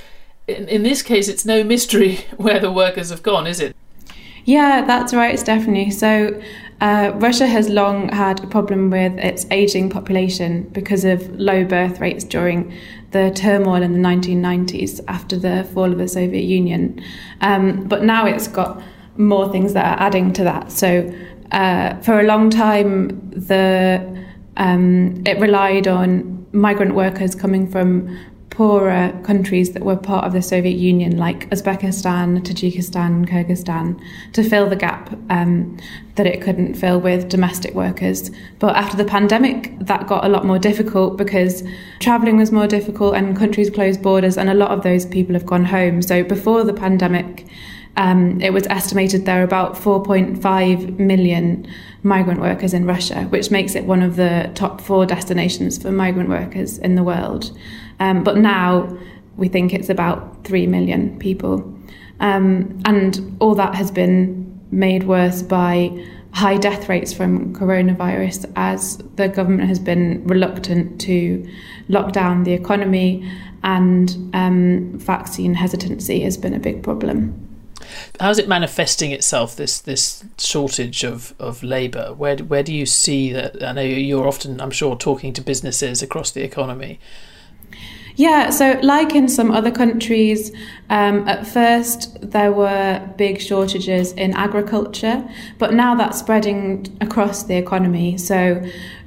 in, 0.48 0.68
in 0.68 0.82
this 0.82 1.02
case 1.02 1.28
it's 1.28 1.44
no 1.44 1.62
mystery 1.62 2.16
where 2.36 2.58
the 2.58 2.72
workers 2.72 3.10
have 3.10 3.22
gone, 3.22 3.46
is 3.46 3.60
it? 3.60 3.76
Yeah, 4.44 4.84
that's 4.84 5.14
right, 5.14 5.38
Stephanie. 5.38 5.90
So, 5.90 6.40
uh, 6.80 7.12
Russia 7.16 7.46
has 7.46 7.68
long 7.68 8.08
had 8.08 8.42
a 8.42 8.46
problem 8.46 8.90
with 8.90 9.18
its 9.18 9.46
aging 9.50 9.90
population 9.90 10.62
because 10.72 11.04
of 11.04 11.28
low 11.38 11.62
birth 11.62 12.00
rates 12.00 12.24
during 12.24 12.72
the 13.10 13.32
turmoil 13.34 13.82
in 13.82 13.92
the 13.92 14.08
1990s 14.08 15.00
after 15.08 15.36
the 15.36 15.64
fall 15.74 15.90
of 15.90 15.98
the 15.98 16.08
Soviet 16.08 16.44
Union. 16.44 17.02
Um, 17.40 17.84
but 17.88 18.04
now 18.04 18.26
it's 18.26 18.48
got 18.48 18.82
more 19.16 19.50
things 19.50 19.72
that 19.74 19.84
are 19.84 20.06
adding 20.06 20.32
to 20.34 20.44
that. 20.44 20.72
So, 20.72 21.12
uh, 21.52 21.96
for 22.00 22.20
a 22.20 22.22
long 22.22 22.50
time, 22.50 23.30
the 23.30 24.24
um, 24.56 25.22
it 25.26 25.38
relied 25.40 25.88
on 25.88 26.46
migrant 26.52 26.94
workers 26.94 27.34
coming 27.34 27.70
from 27.70 28.16
poorer 28.60 29.18
countries 29.24 29.72
that 29.72 29.82
were 29.82 29.96
part 29.96 30.26
of 30.26 30.34
the 30.34 30.42
Soviet 30.42 30.76
Union, 30.76 31.16
like 31.16 31.48
Uzbekistan, 31.48 32.42
Tajikistan, 32.42 33.26
Kyrgyzstan, 33.26 33.98
to 34.34 34.42
fill 34.44 34.68
the 34.68 34.76
gap 34.76 35.16
um, 35.30 35.78
that 36.16 36.26
it 36.26 36.42
couldn't 36.42 36.74
fill 36.74 37.00
with 37.00 37.30
domestic 37.30 37.72
workers. 37.72 38.30
But 38.58 38.76
after 38.76 38.98
the 38.98 39.06
pandemic, 39.06 39.72
that 39.78 40.06
got 40.06 40.26
a 40.26 40.28
lot 40.28 40.44
more 40.44 40.58
difficult 40.58 41.16
because 41.16 41.64
travelling 42.00 42.36
was 42.36 42.52
more 42.52 42.66
difficult 42.66 43.14
and 43.14 43.34
countries 43.34 43.70
closed 43.70 44.02
borders, 44.02 44.36
and 44.36 44.50
a 44.50 44.54
lot 44.54 44.72
of 44.72 44.82
those 44.82 45.06
people 45.06 45.32
have 45.32 45.46
gone 45.46 45.64
home. 45.64 46.02
So 46.02 46.22
before 46.22 46.62
the 46.62 46.74
pandemic, 46.74 47.46
um, 47.96 48.42
it 48.42 48.52
was 48.52 48.66
estimated 48.66 49.24
there 49.24 49.40
are 49.40 49.44
about 49.44 49.74
4.5 49.74 50.98
million 50.98 51.66
migrant 52.02 52.42
workers 52.42 52.74
in 52.74 52.84
Russia, 52.84 53.22
which 53.30 53.50
makes 53.50 53.74
it 53.74 53.86
one 53.86 54.02
of 54.02 54.16
the 54.16 54.50
top 54.54 54.82
four 54.82 55.06
destinations 55.06 55.78
for 55.80 55.90
migrant 55.90 56.28
workers 56.28 56.76
in 56.76 56.94
the 56.94 57.02
world. 57.02 57.56
Um, 58.00 58.24
but 58.24 58.36
now 58.36 58.98
we 59.36 59.48
think 59.48 59.72
it's 59.72 59.88
about 59.88 60.44
3 60.44 60.66
million 60.66 61.18
people. 61.18 61.78
Um, 62.20 62.80
and 62.84 63.36
all 63.40 63.54
that 63.54 63.74
has 63.74 63.90
been 63.90 64.60
made 64.70 65.04
worse 65.04 65.42
by 65.42 66.04
high 66.32 66.56
death 66.56 66.88
rates 66.88 67.12
from 67.12 67.54
coronavirus 67.54 68.50
as 68.56 68.98
the 69.16 69.28
government 69.28 69.68
has 69.68 69.78
been 69.78 70.24
reluctant 70.26 71.00
to 71.00 71.46
lock 71.88 72.12
down 72.12 72.44
the 72.44 72.52
economy 72.52 73.28
and 73.62 74.30
um, 74.32 74.98
vaccine 74.98 75.54
hesitancy 75.54 76.20
has 76.20 76.36
been 76.36 76.54
a 76.54 76.58
big 76.58 76.82
problem. 76.82 77.46
How's 78.20 78.38
it 78.38 78.46
manifesting 78.46 79.10
itself? 79.10 79.56
This 79.56 79.80
this 79.80 80.24
shortage 80.38 81.02
of, 81.02 81.34
of 81.38 81.62
labour. 81.62 82.14
Where 82.14 82.36
where 82.36 82.62
do 82.62 82.72
you 82.74 82.86
see 82.86 83.32
that? 83.32 83.62
I 83.62 83.72
know 83.72 83.82
you're 83.82 84.28
often, 84.28 84.60
I'm 84.60 84.70
sure, 84.70 84.96
talking 84.96 85.32
to 85.32 85.40
businesses 85.40 86.02
across 86.02 86.30
the 86.30 86.42
economy. 86.42 87.00
Yeah, 88.20 88.50
so 88.50 88.78
like 88.82 89.14
in 89.14 89.28
some 89.28 89.50
other 89.50 89.70
countries, 89.70 90.52
um, 90.90 91.26
at 91.26 91.46
first 91.46 92.18
there 92.20 92.52
were 92.52 93.00
big 93.16 93.40
shortages 93.40 94.12
in 94.12 94.34
agriculture, 94.34 95.26
but 95.56 95.72
now 95.72 95.94
that's 95.94 96.18
spreading 96.18 96.86
across 97.00 97.44
the 97.44 97.56
economy. 97.56 98.18
So 98.18 98.62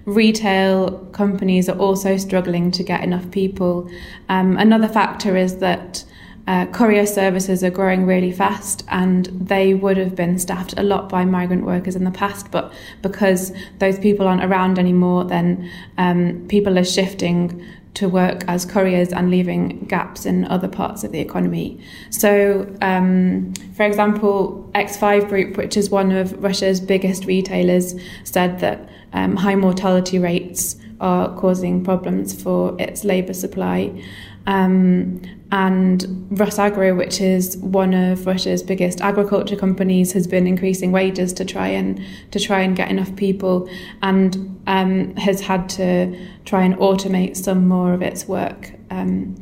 retail 0.05 0.97
companies 1.11 1.69
are 1.69 1.77
also 1.77 2.17
struggling 2.17 2.71
to 2.71 2.81
get 2.81 3.03
enough 3.03 3.29
people. 3.29 3.87
Um, 4.29 4.57
another 4.57 4.87
factor 4.87 5.37
is 5.37 5.59
that 5.59 6.03
uh, 6.47 6.65
courier 6.71 7.05
services 7.05 7.63
are 7.63 7.69
growing 7.69 8.07
really 8.07 8.31
fast 8.31 8.83
and 8.87 9.27
they 9.27 9.75
would 9.75 9.97
have 9.97 10.15
been 10.15 10.39
staffed 10.39 10.73
a 10.75 10.81
lot 10.81 11.07
by 11.07 11.23
migrant 11.23 11.65
workers 11.65 11.95
in 11.95 12.03
the 12.03 12.09
past, 12.09 12.49
but 12.49 12.73
because 13.03 13.53
those 13.77 13.99
people 13.99 14.27
aren't 14.27 14.43
around 14.43 14.79
anymore, 14.79 15.23
then 15.23 15.69
um, 15.99 16.43
people 16.49 16.79
are 16.79 16.83
shifting 16.83 17.63
to 17.95 18.09
work 18.09 18.43
as 18.47 18.65
couriers 18.65 19.13
and 19.13 19.29
leaving 19.29 19.85
gaps 19.85 20.25
in 20.25 20.45
other 20.45 20.67
parts 20.67 21.03
of 21.03 21.11
the 21.11 21.19
economy. 21.19 21.79
So, 22.09 22.73
um, 22.81 23.53
for 23.75 23.83
example, 23.83 24.69
X5 24.73 25.29
Group, 25.29 25.57
which 25.57 25.77
is 25.77 25.89
one 25.89 26.11
of 26.11 26.41
Russia's 26.43 26.81
biggest 26.81 27.25
retailers, 27.25 27.93
said 28.23 28.59
that 28.59 28.89
um, 29.13 29.35
high 29.35 29.55
mortality 29.55 30.17
rates 30.17 30.75
are 30.99 31.35
causing 31.37 31.83
problems 31.83 32.41
for 32.41 32.75
its 32.79 33.03
labour 33.03 33.33
supply. 33.33 34.03
Um, 34.45 35.21
and 35.51 36.01
Rusagro, 36.31 36.97
which 36.97 37.21
is 37.21 37.57
one 37.57 37.93
of 37.93 38.25
Russia's 38.25 38.63
biggest 38.63 39.01
agriculture 39.01 39.55
companies, 39.55 40.11
has 40.13 40.25
been 40.25 40.47
increasing 40.47 40.91
wages 40.91 41.31
to 41.33 41.45
try 41.45 41.67
and 41.67 42.01
to 42.31 42.39
try 42.39 42.61
and 42.61 42.75
get 42.75 42.89
enough 42.89 43.15
people, 43.15 43.69
and 44.01 44.59
um, 44.67 45.15
has 45.15 45.41
had 45.41 45.69
to 45.69 46.17
try 46.45 46.63
and 46.63 46.75
automate 46.77 47.37
some 47.37 47.67
more 47.67 47.93
of 47.93 48.01
its 48.01 48.27
work 48.27 48.71
um, 48.89 49.35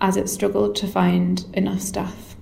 as 0.00 0.16
it 0.16 0.28
struggled 0.28 0.76
to 0.76 0.86
find 0.86 1.44
enough 1.54 1.80
staff. 1.80 2.36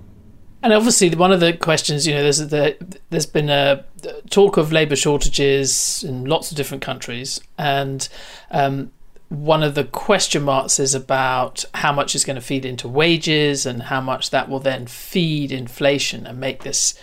And 0.61 0.73
obviously, 0.73 1.09
one 1.15 1.31
of 1.31 1.39
the 1.39 1.53
questions, 1.53 2.07
you 2.07 2.13
know, 2.13 2.23
there's 2.23 2.39
the, 2.39 2.75
there's 3.11 3.27
been 3.27 3.49
a 3.49 3.85
talk 4.29 4.57
of 4.57 4.71
labour 4.71 4.95
shortages 4.95 6.03
in 6.03 6.25
lots 6.25 6.49
of 6.51 6.57
different 6.57 6.83
countries, 6.83 7.39
and 7.57 8.07
um, 8.51 8.91
one 9.29 9.63
of 9.63 9.75
the 9.75 9.83
question 9.83 10.43
marks 10.43 10.79
is 10.79 10.93
about 10.93 11.65
how 11.73 11.91
much 11.91 12.13
is 12.15 12.23
going 12.23 12.35
to 12.35 12.41
feed 12.41 12.65
into 12.65 12.87
wages 12.87 13.65
and 13.65 13.83
how 13.83 13.99
much 13.99 14.29
that 14.29 14.49
will 14.49 14.59
then 14.59 14.85
feed 14.85 15.51
inflation 15.51 16.27
and 16.27 16.39
make 16.39 16.63
this 16.63 16.93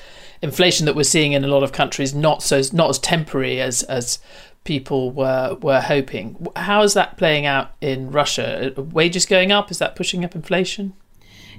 inflation 0.40 0.86
that 0.86 0.94
we're 0.94 1.02
seeing 1.02 1.32
in 1.32 1.44
a 1.44 1.48
lot 1.48 1.62
of 1.62 1.72
countries 1.72 2.14
not 2.14 2.42
so 2.42 2.60
not 2.72 2.90
as 2.90 2.98
temporary 2.98 3.60
as 3.60 3.82
as 3.84 4.18
people 4.64 5.10
were 5.10 5.56
were 5.60 5.80
hoping. 5.80 6.46
How 6.54 6.82
is 6.82 6.94
that 6.94 7.16
playing 7.16 7.46
out 7.46 7.72
in 7.80 8.10
Russia? 8.10 8.72
Are 8.76 8.82
wages 8.82 9.26
going 9.26 9.50
up? 9.50 9.70
Is 9.70 9.78
that 9.78 9.96
pushing 9.96 10.24
up 10.24 10.34
inflation? 10.34 10.94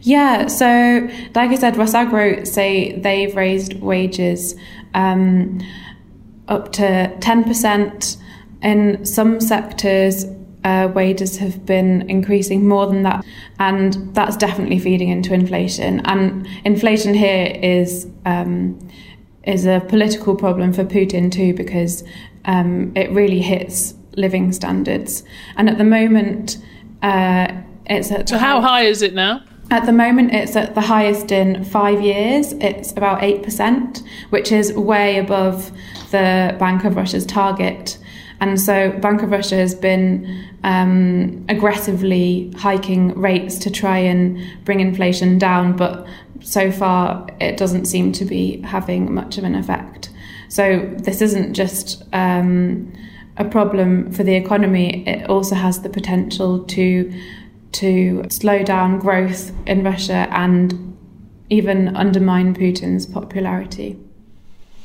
Yeah, 0.01 0.47
so 0.47 1.09
like 1.33 1.51
I 1.51 1.55
said, 1.55 1.75
Rusagro 1.75 2.45
say 2.45 2.97
they've 2.99 3.33
raised 3.35 3.79
wages 3.81 4.55
um, 4.93 5.61
up 6.47 6.71
to 6.73 7.15
ten 7.19 7.43
percent 7.43 8.17
in 8.61 9.05
some 9.05 9.41
sectors 9.41 10.25
uh, 10.63 10.89
wages 10.93 11.37
have 11.37 11.65
been 11.65 12.09
increasing 12.09 12.67
more 12.67 12.87
than 12.87 13.03
that, 13.03 13.25
and 13.59 13.93
that's 14.15 14.37
definitely 14.37 14.79
feeding 14.79 15.09
into 15.09 15.33
inflation. 15.33 16.01
And 16.05 16.47
inflation 16.63 17.13
here 17.13 17.57
is 17.61 18.07
um, 18.25 18.79
is 19.43 19.65
a 19.65 19.81
political 19.89 20.35
problem 20.35 20.71
for 20.71 20.85
Putin 20.85 21.31
too, 21.31 21.53
because 21.53 22.03
um, 22.45 22.93
it 22.95 23.11
really 23.11 23.41
hits 23.41 23.93
living 24.15 24.51
standards. 24.51 25.23
And 25.57 25.69
at 25.69 25.77
the 25.77 25.83
moment, 25.83 26.57
uh, 27.01 27.47
it's 27.85 28.11
at 28.11 28.29
so 28.29 28.37
how 28.37 28.61
high 28.61 28.83
is 28.83 29.01
it 29.01 29.13
now? 29.13 29.43
At 29.71 29.85
the 29.85 29.91
moment, 29.91 30.33
it's 30.33 30.55
at 30.55 30.75
the 30.75 30.81
highest 30.81 31.31
in 31.31 31.63
five 31.63 32.01
years. 32.01 32.53
It's 32.53 32.91
about 32.91 33.21
8%, 33.21 34.03
which 34.29 34.51
is 34.51 34.73
way 34.73 35.17
above 35.17 35.71
the 36.11 36.55
Bank 36.59 36.83
of 36.83 36.95
Russia's 36.95 37.25
target. 37.25 37.97
And 38.43 38.59
so 38.59 38.91
Bank 38.99 39.23
of 39.23 39.31
Russia 39.31 39.55
has 39.55 39.73
been 39.73 40.45
um, 40.65 41.45
aggressively 41.47 42.51
hiking 42.57 43.17
rates 43.17 43.57
to 43.59 43.71
try 43.71 43.99
and 43.99 44.37
bring 44.65 44.81
inflation 44.81 45.37
down, 45.37 45.77
but 45.77 46.05
so 46.41 46.69
far 46.69 47.25
it 47.39 47.55
doesn't 47.55 47.85
seem 47.85 48.11
to 48.11 48.25
be 48.25 48.59
having 48.63 49.13
much 49.13 49.37
of 49.37 49.45
an 49.45 49.55
effect. 49.55 50.09
So 50.49 50.93
this 50.97 51.21
isn't 51.21 51.53
just 51.53 52.03
um, 52.11 52.91
a 53.37 53.45
problem 53.45 54.11
for 54.11 54.25
the 54.25 54.35
economy; 54.35 55.07
it 55.07 55.29
also 55.29 55.55
has 55.55 55.81
the 55.81 55.89
potential 55.89 56.65
to 56.65 57.13
to 57.71 58.25
slow 58.29 58.61
down 58.61 58.99
growth 58.99 59.53
in 59.65 59.85
Russia 59.85 60.27
and 60.31 60.97
even 61.49 61.95
undermine 61.95 62.53
Putin's 62.53 63.05
popularity. 63.05 63.97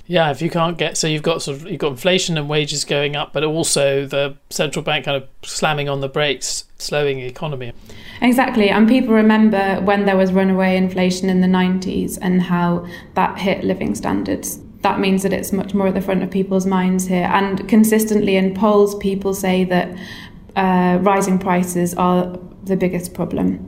Yeah, 0.09 0.31
if 0.31 0.41
you 0.41 0.49
can't 0.49 0.79
get 0.79 0.97
so 0.97 1.07
you've 1.07 1.23
got 1.23 1.43
sort 1.43 1.59
of 1.59 1.71
you've 1.71 1.81
got 1.81 1.91
inflation 1.91 2.39
and 2.39 2.49
wages 2.49 2.85
going 2.85 3.15
up, 3.15 3.35
but 3.35 3.45
also 3.45 4.07
the 4.07 4.37
central 4.49 4.83
bank 4.83 5.05
kind 5.05 5.23
of 5.23 5.29
slamming 5.43 5.87
on 5.91 6.01
the 6.01 6.09
brakes, 6.09 6.65
slowing 6.79 7.19
the 7.19 7.27
economy. 7.27 7.75
Exactly, 8.23 8.71
and 8.71 8.89
people 8.89 9.13
remember 9.13 9.81
when 9.83 10.07
there 10.07 10.17
was 10.17 10.33
runaway 10.33 10.79
inflation 10.79 11.29
in 11.29 11.43
the 11.43 11.47
90s 11.47 12.19
and 12.23 12.41
how 12.41 12.87
that 13.15 13.39
hit 13.39 13.63
living 13.65 13.95
standards. 13.95 14.59
That 14.81 14.99
means 14.99 15.25
that 15.25 15.35
it's 15.35 15.53
much 15.53 15.75
more 15.75 15.89
at 15.89 15.95
the 15.95 16.01
front 16.01 16.23
of 16.23 16.31
people's 16.31 16.65
minds 16.65 17.07
here. 17.07 17.29
And 17.31 17.69
consistently 17.69 18.37
in 18.37 18.55
polls, 18.55 18.95
people 18.97 19.35
say 19.35 19.65
that 19.65 19.95
uh, 20.57 20.99
rising 21.03 21.39
prices 21.39 21.95
are 21.95 22.39
the 22.65 22.77
biggest 22.77 23.13
problem. 23.13 23.68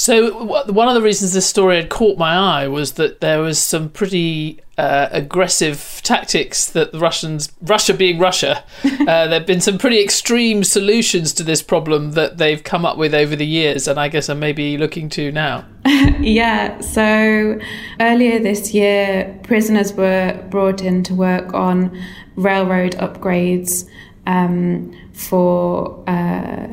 So 0.00 0.44
one 0.64 0.88
of 0.88 0.94
the 0.94 1.02
reasons 1.02 1.34
this 1.34 1.46
story 1.46 1.76
had 1.76 1.90
caught 1.90 2.16
my 2.16 2.32
eye 2.32 2.68
was 2.68 2.92
that 2.92 3.20
there 3.20 3.42
was 3.42 3.58
some 3.58 3.90
pretty 3.90 4.62
uh, 4.78 5.10
aggressive 5.12 6.00
tactics 6.02 6.70
that 6.70 6.92
the 6.92 6.98
Russians, 6.98 7.52
Russia 7.60 7.92
being 7.92 8.18
Russia, 8.18 8.64
uh, 8.84 9.26
there've 9.26 9.44
been 9.44 9.60
some 9.60 9.76
pretty 9.76 10.02
extreme 10.02 10.64
solutions 10.64 11.34
to 11.34 11.42
this 11.42 11.60
problem 11.60 12.12
that 12.12 12.38
they've 12.38 12.64
come 12.64 12.86
up 12.86 12.96
with 12.96 13.12
over 13.12 13.36
the 13.36 13.44
years, 13.44 13.86
and 13.86 14.00
I 14.00 14.08
guess 14.08 14.30
I'm 14.30 14.38
maybe 14.38 14.78
looking 14.78 15.10
to 15.10 15.30
now. 15.32 15.66
yeah. 16.18 16.80
So 16.80 17.60
earlier 18.00 18.38
this 18.38 18.72
year, 18.72 19.38
prisoners 19.42 19.92
were 19.92 20.42
brought 20.48 20.80
in 20.80 21.02
to 21.02 21.14
work 21.14 21.52
on 21.52 21.94
railroad 22.36 22.92
upgrades 22.92 23.86
um, 24.26 24.98
for. 25.12 26.02
Uh, 26.08 26.68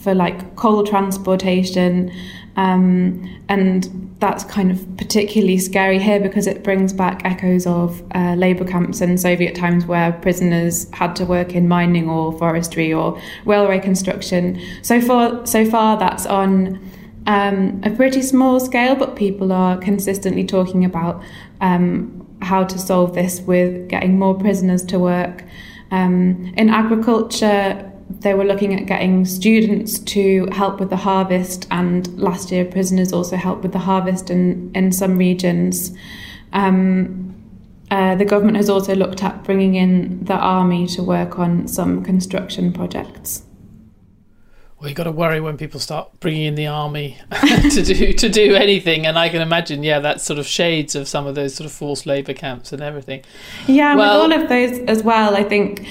for 0.00 0.14
like 0.14 0.56
coal 0.56 0.84
transportation. 0.84 2.12
Um, 2.56 3.42
and 3.48 4.08
that's 4.18 4.42
kind 4.42 4.70
of 4.70 4.96
particularly 4.96 5.58
scary 5.58 5.98
here 5.98 6.18
because 6.18 6.46
it 6.48 6.64
brings 6.64 6.92
back 6.92 7.22
echoes 7.24 7.66
of 7.66 8.02
uh, 8.14 8.34
labour 8.34 8.64
camps 8.64 9.00
in 9.00 9.16
Soviet 9.16 9.54
times 9.54 9.86
where 9.86 10.12
prisoners 10.12 10.90
had 10.92 11.14
to 11.16 11.24
work 11.24 11.54
in 11.54 11.68
mining 11.68 12.08
or 12.08 12.36
forestry 12.36 12.92
or 12.92 13.20
railway 13.44 13.78
construction. 13.78 14.60
So 14.82 15.00
far, 15.00 15.46
so 15.46 15.64
far 15.64 15.96
that's 15.98 16.26
on 16.26 16.80
um, 17.26 17.80
a 17.84 17.90
pretty 17.90 18.22
small 18.22 18.58
scale, 18.58 18.96
but 18.96 19.14
people 19.14 19.52
are 19.52 19.76
consistently 19.78 20.44
talking 20.44 20.84
about 20.84 21.22
um, 21.60 22.26
how 22.42 22.64
to 22.64 22.78
solve 22.78 23.14
this 23.14 23.40
with 23.42 23.88
getting 23.88 24.18
more 24.18 24.34
prisoners 24.34 24.84
to 24.86 24.98
work. 24.98 25.44
Um, 25.90 26.52
in 26.56 26.68
agriculture, 26.68 27.92
they 28.20 28.34
were 28.34 28.44
looking 28.44 28.74
at 28.74 28.86
getting 28.86 29.24
students 29.24 29.98
to 30.00 30.48
help 30.52 30.80
with 30.80 30.90
the 30.90 30.96
harvest, 30.96 31.66
and 31.70 32.18
last 32.18 32.50
year 32.50 32.64
prisoners 32.64 33.12
also 33.12 33.36
helped 33.36 33.62
with 33.62 33.72
the 33.72 33.78
harvest 33.78 34.30
in, 34.30 34.70
in 34.74 34.92
some 34.92 35.18
regions. 35.18 35.96
Um, 36.52 37.34
uh, 37.90 38.16
the 38.16 38.24
government 38.24 38.56
has 38.56 38.68
also 38.68 38.94
looked 38.94 39.22
at 39.22 39.44
bringing 39.44 39.74
in 39.74 40.24
the 40.24 40.34
army 40.34 40.86
to 40.88 41.02
work 41.02 41.38
on 41.38 41.68
some 41.68 42.04
construction 42.04 42.72
projects. 42.72 43.44
Well, 44.78 44.88
you've 44.88 44.96
got 44.96 45.04
to 45.04 45.12
worry 45.12 45.40
when 45.40 45.56
people 45.56 45.80
start 45.80 46.20
bringing 46.20 46.44
in 46.44 46.54
the 46.54 46.68
army 46.68 47.18
to 47.70 47.82
do 47.82 48.12
to 48.12 48.28
do 48.28 48.54
anything, 48.54 49.06
and 49.06 49.18
I 49.18 49.28
can 49.28 49.42
imagine, 49.42 49.82
yeah, 49.82 49.98
that's 49.98 50.24
sort 50.24 50.38
of 50.38 50.46
shades 50.46 50.94
of 50.94 51.08
some 51.08 51.26
of 51.26 51.34
those 51.34 51.54
sort 51.54 51.66
of 51.66 51.72
forced 51.72 52.06
labour 52.06 52.32
camps 52.32 52.72
and 52.72 52.80
everything. 52.80 53.24
Yeah, 53.66 53.96
well, 53.96 54.28
with 54.28 54.32
all 54.32 54.42
of 54.42 54.48
those 54.48 54.78
as 54.86 55.02
well, 55.02 55.34
I 55.34 55.42
think 55.42 55.84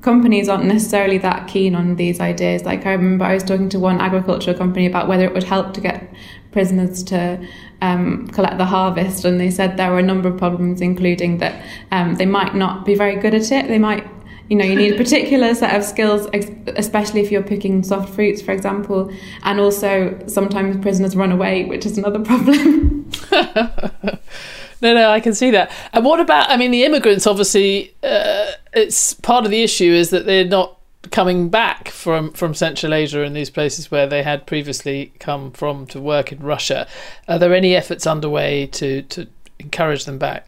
companies 0.00 0.48
aren't 0.48 0.64
necessarily 0.64 1.18
that 1.18 1.48
keen 1.48 1.74
on 1.74 1.96
these 1.96 2.20
ideas. 2.20 2.64
Like 2.64 2.86
I 2.86 2.92
remember 2.92 3.24
I 3.24 3.34
was 3.34 3.42
talking 3.42 3.68
to 3.70 3.78
one 3.78 4.00
agricultural 4.00 4.56
company 4.56 4.86
about 4.86 5.08
whether 5.08 5.24
it 5.24 5.34
would 5.34 5.44
help 5.44 5.74
to 5.74 5.80
get 5.80 6.12
prisoners 6.52 7.02
to 7.04 7.44
um, 7.82 8.28
collect 8.28 8.58
the 8.58 8.64
harvest, 8.64 9.24
and 9.24 9.38
they 9.40 9.50
said 9.50 9.76
there 9.76 9.90
were 9.90 9.98
a 9.98 10.02
number 10.02 10.28
of 10.28 10.38
problems, 10.38 10.80
including 10.80 11.38
that 11.38 11.64
um, 11.90 12.14
they 12.16 12.26
might 12.26 12.54
not 12.54 12.84
be 12.86 12.94
very 12.94 13.16
good 13.16 13.34
at 13.34 13.50
it. 13.52 13.68
They 13.68 13.78
might 13.78 14.06
you 14.48 14.56
know 14.56 14.64
you 14.64 14.76
need 14.76 14.94
a 14.94 14.96
particular 14.96 15.54
set 15.54 15.74
of 15.74 15.82
skills 15.82 16.28
especially 16.76 17.20
if 17.20 17.32
you're 17.32 17.42
picking 17.42 17.82
soft 17.82 18.14
fruits 18.14 18.40
for 18.40 18.52
example 18.52 19.10
and 19.42 19.58
also 19.58 20.16
sometimes 20.28 20.76
prisoners 20.82 21.16
run 21.16 21.32
away 21.32 21.64
which 21.64 21.84
is 21.84 21.98
another 21.98 22.20
problem 22.24 22.95
no, 23.32 24.94
no, 24.94 25.10
I 25.10 25.20
can 25.20 25.34
see 25.34 25.50
that. 25.50 25.70
And 25.92 26.04
what 26.04 26.20
about? 26.20 26.50
I 26.50 26.56
mean, 26.56 26.70
the 26.70 26.84
immigrants. 26.84 27.26
Obviously, 27.26 27.94
uh, 28.02 28.52
it's 28.72 29.14
part 29.14 29.44
of 29.44 29.50
the 29.50 29.62
issue 29.62 29.92
is 29.92 30.10
that 30.10 30.26
they're 30.26 30.44
not 30.44 30.78
coming 31.10 31.48
back 31.48 31.88
from 31.88 32.32
from 32.32 32.54
Central 32.54 32.92
Asia 32.92 33.22
and 33.22 33.34
these 33.34 33.50
places 33.50 33.90
where 33.90 34.06
they 34.06 34.22
had 34.22 34.46
previously 34.46 35.12
come 35.18 35.50
from 35.52 35.86
to 35.88 36.00
work 36.00 36.32
in 36.32 36.40
Russia. 36.40 36.86
Are 37.28 37.38
there 37.38 37.54
any 37.54 37.74
efforts 37.74 38.06
underway 38.06 38.66
to 38.68 39.02
to 39.02 39.26
encourage 39.58 40.04
them 40.04 40.18
back? 40.18 40.46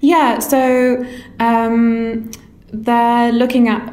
Yeah, 0.00 0.38
so 0.38 1.04
um, 1.38 2.30
they're 2.72 3.32
looking 3.32 3.68
at 3.68 3.92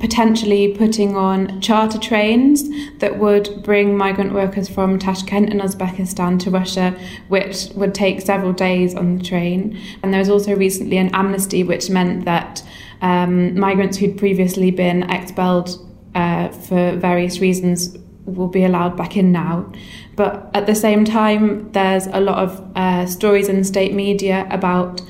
potentially 0.00 0.74
putting 0.76 1.16
on 1.16 1.60
charter 1.60 1.98
trains 1.98 2.68
that 2.98 3.18
would 3.18 3.62
bring 3.62 3.96
migrant 3.96 4.32
workers 4.32 4.68
from 4.68 4.98
Tashkent 4.98 5.50
in 5.50 5.60
Uzbekistan 5.60 6.38
to 6.40 6.50
Russia, 6.50 6.98
which 7.28 7.68
would 7.74 7.94
take 7.94 8.20
several 8.20 8.52
days 8.52 8.94
on 8.94 9.18
the 9.18 9.24
train. 9.24 9.78
And 10.02 10.12
there 10.12 10.18
was 10.18 10.28
also 10.28 10.56
recently 10.56 10.96
an 10.96 11.10
amnesty, 11.14 11.62
which 11.62 11.90
meant 11.90 12.24
that 12.24 12.62
um, 13.02 13.58
migrants 13.58 13.98
who'd 13.98 14.18
previously 14.18 14.70
been 14.70 15.08
expelled 15.10 15.78
uh, 16.14 16.48
for 16.48 16.96
various 16.96 17.38
reasons 17.40 17.96
will 18.24 18.48
be 18.48 18.64
allowed 18.64 18.96
back 18.96 19.16
in 19.16 19.30
now. 19.32 19.70
But 20.16 20.50
at 20.54 20.66
the 20.66 20.74
same 20.74 21.04
time, 21.04 21.70
there's 21.72 22.06
a 22.06 22.20
lot 22.20 22.38
of 22.38 22.72
uh, 22.76 23.06
stories 23.06 23.48
in 23.48 23.62
state 23.64 23.92
media 23.92 24.46
about 24.50 25.02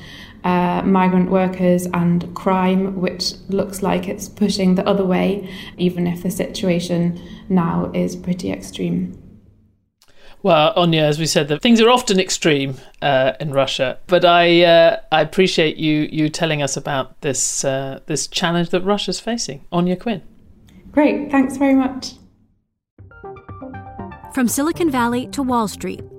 uh, 0.45 0.83
migrant 0.83 1.29
workers 1.29 1.87
and 1.87 2.33
crime, 2.35 3.01
which 3.01 3.33
looks 3.49 3.81
like 3.81 4.07
it's 4.07 4.29
pushing 4.29 4.75
the 4.75 4.87
other 4.87 5.03
way, 5.03 5.49
even 5.77 6.07
if 6.07 6.23
the 6.23 6.31
situation 6.31 7.19
now 7.49 7.91
is 7.93 8.15
pretty 8.15 8.51
extreme. 8.51 9.21
Well, 10.43 10.75
Áine, 10.75 11.01
as 11.01 11.17
we 11.17 11.25
said, 11.25 11.47
that 11.47 11.63
things 11.63 11.81
are 11.81 11.89
often 11.89 12.19
extreme 12.19 12.75
uh, 13.01 13.33
in 13.39 13.51
Russia, 13.51 13.97
but 14.05 14.23
I 14.23 14.61
uh, 14.61 14.99
I 15.11 15.21
appreciate 15.21 15.77
you 15.77 16.07
you 16.11 16.29
telling 16.29 16.61
us 16.61 16.77
about 16.77 17.19
this 17.21 17.65
uh, 17.65 18.01
this 18.05 18.27
challenge 18.27 18.69
that 18.69 18.81
Russia's 18.81 19.19
facing. 19.19 19.65
Áine 19.71 19.99
Quinn. 19.99 20.21
Great, 20.91 21.31
thanks 21.31 21.57
very 21.57 21.73
much. 21.73 22.13
From 24.35 24.47
Silicon 24.47 24.91
Valley 24.91 25.25
to 25.27 25.41
Wall 25.41 25.67
Street, 25.67 26.03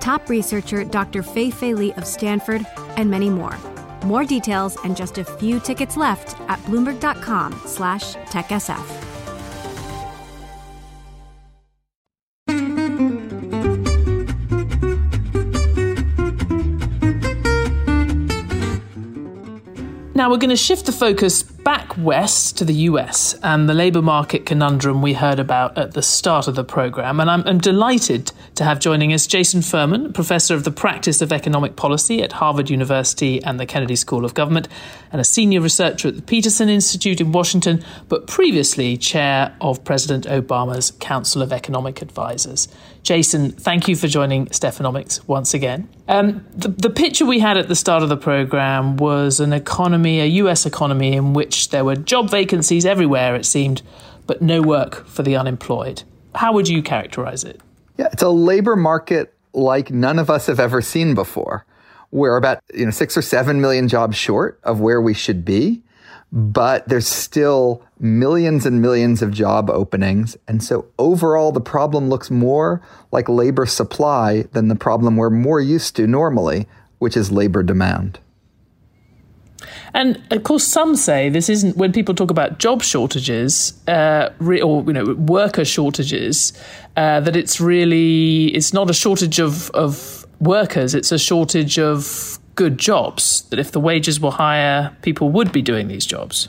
top 0.00 0.28
researcher 0.28 0.84
Dr. 0.84 1.22
Fei 1.22 1.50
Fei 1.50 1.74
Li 1.74 1.92
of 1.94 2.06
Stanford, 2.06 2.66
and 2.96 3.10
many 3.10 3.30
more. 3.30 3.56
More 4.04 4.24
details 4.24 4.76
and 4.84 4.96
just 4.96 5.18
a 5.18 5.24
few 5.24 5.60
tickets 5.60 5.96
left 5.96 6.40
at 6.48 6.58
bloomberg.com 6.60 7.60
slash 7.66 8.14
techsf. 8.30 9.04
Now 20.14 20.30
we're 20.30 20.38
going 20.38 20.50
to 20.50 20.56
shift 20.56 20.86
the 20.86 20.92
focus 20.92 21.44
back 21.68 21.98
west 21.98 22.56
to 22.56 22.64
the 22.64 22.72
US 22.72 23.34
and 23.42 23.68
the 23.68 23.74
labour 23.74 24.00
market 24.00 24.46
conundrum 24.46 25.02
we 25.02 25.12
heard 25.12 25.38
about 25.38 25.76
at 25.76 25.92
the 25.92 26.00
start 26.00 26.48
of 26.48 26.54
the 26.54 26.64
programme. 26.64 27.20
And 27.20 27.28
I'm, 27.28 27.46
I'm, 27.46 27.58
delighted 27.58 28.32
to 28.54 28.64
have 28.64 28.80
joining 28.80 29.12
us 29.12 29.26
Jason 29.26 29.60
Furman, 29.60 30.14
Professor 30.14 30.54
of 30.54 30.64
the 30.64 30.70
Practice 30.70 31.20
of 31.20 31.30
Economic 31.30 31.76
Policy 31.76 32.22
at 32.22 32.32
Harvard 32.32 32.70
University 32.70 33.42
and 33.42 33.60
the 33.60 33.66
Kennedy 33.66 33.96
School 33.96 34.24
of 34.24 34.32
Government, 34.32 34.66
and 35.12 35.20
a 35.20 35.24
Senior 35.24 35.60
Researcher 35.60 36.08
at 36.08 36.16
the 36.16 36.22
Peterson 36.22 36.70
Institute 36.70 37.20
in 37.20 37.32
Washington, 37.32 37.84
but 38.08 38.26
previously 38.26 38.96
Chair 38.96 39.54
of 39.60 39.84
President 39.84 40.24
Obama's 40.24 40.92
Council 41.00 41.42
of 41.42 41.52
Economic 41.52 42.00
Advisers. 42.00 42.68
Jason, 43.02 43.52
thank 43.52 43.88
you 43.88 43.96
for 43.96 44.06
joining 44.06 44.46
Stephanomics 44.46 45.26
once 45.26 45.54
again. 45.54 45.88
Um, 46.08 46.44
the, 46.54 46.68
the 46.68 46.90
picture 46.90 47.24
we 47.24 47.38
had 47.38 47.56
at 47.56 47.68
the 47.68 47.74
start 47.74 48.02
of 48.02 48.08
the 48.08 48.16
program 48.16 48.96
was 48.96 49.40
an 49.40 49.52
economy, 49.52 50.20
a 50.20 50.26
US 50.26 50.66
economy, 50.66 51.14
in 51.14 51.32
which 51.32 51.57
there 51.66 51.84
were 51.84 51.96
job 51.96 52.30
vacancies 52.30 52.86
everywhere, 52.86 53.34
it 53.34 53.44
seemed, 53.44 53.82
but 54.26 54.40
no 54.40 54.62
work 54.62 55.06
for 55.06 55.22
the 55.22 55.36
unemployed. 55.36 56.04
How 56.34 56.52
would 56.52 56.68
you 56.68 56.82
characterize 56.82 57.44
it? 57.44 57.60
Yeah, 57.96 58.08
it's 58.12 58.22
a 58.22 58.28
labor 58.28 58.76
market 58.76 59.34
like 59.52 59.90
none 59.90 60.18
of 60.18 60.30
us 60.30 60.46
have 60.46 60.60
ever 60.60 60.80
seen 60.80 61.14
before. 61.14 61.66
We're 62.10 62.36
about 62.36 62.62
you 62.72 62.84
know 62.84 62.90
six 62.90 63.16
or 63.16 63.22
seven 63.22 63.60
million 63.60 63.88
jobs 63.88 64.16
short 64.16 64.60
of 64.62 64.80
where 64.80 65.00
we 65.00 65.14
should 65.14 65.44
be 65.44 65.82
but 66.30 66.88
there's 66.88 67.06
still 67.06 67.82
millions 67.98 68.66
and 68.66 68.82
millions 68.82 69.22
of 69.22 69.32
job 69.32 69.70
openings. 69.70 70.36
And 70.46 70.62
so 70.62 70.86
overall, 70.98 71.52
the 71.52 71.60
problem 71.60 72.08
looks 72.08 72.30
more 72.30 72.82
like 73.12 73.28
labor 73.28 73.66
supply 73.66 74.42
than 74.52 74.68
the 74.68 74.76
problem 74.76 75.16
we're 75.16 75.30
more 75.30 75.60
used 75.60 75.96
to 75.96 76.06
normally, 76.06 76.66
which 76.98 77.16
is 77.16 77.32
labor 77.32 77.62
demand. 77.62 78.18
And 79.94 80.22
of 80.30 80.42
course, 80.44 80.64
some 80.64 80.96
say 80.96 81.28
this 81.28 81.48
isn't 81.48 81.76
when 81.76 81.92
people 81.92 82.14
talk 82.14 82.30
about 82.30 82.58
job 82.58 82.82
shortages 82.82 83.72
uh, 83.88 84.30
re- 84.38 84.60
or 84.60 84.84
you 84.84 84.92
know 84.92 85.14
worker 85.14 85.64
shortages 85.64 86.52
uh, 86.96 87.20
that 87.20 87.36
it's 87.36 87.60
really 87.60 88.46
it's 88.54 88.72
not 88.72 88.90
a 88.90 88.94
shortage 88.94 89.38
of 89.38 89.70
of 89.70 90.26
workers; 90.40 90.94
it's 90.94 91.12
a 91.12 91.18
shortage 91.18 91.78
of 91.78 92.38
good 92.54 92.78
jobs. 92.78 93.42
That 93.50 93.58
if 93.58 93.72
the 93.72 93.80
wages 93.80 94.20
were 94.20 94.30
higher, 94.30 94.96
people 95.02 95.30
would 95.30 95.52
be 95.52 95.62
doing 95.62 95.88
these 95.88 96.06
jobs. 96.06 96.48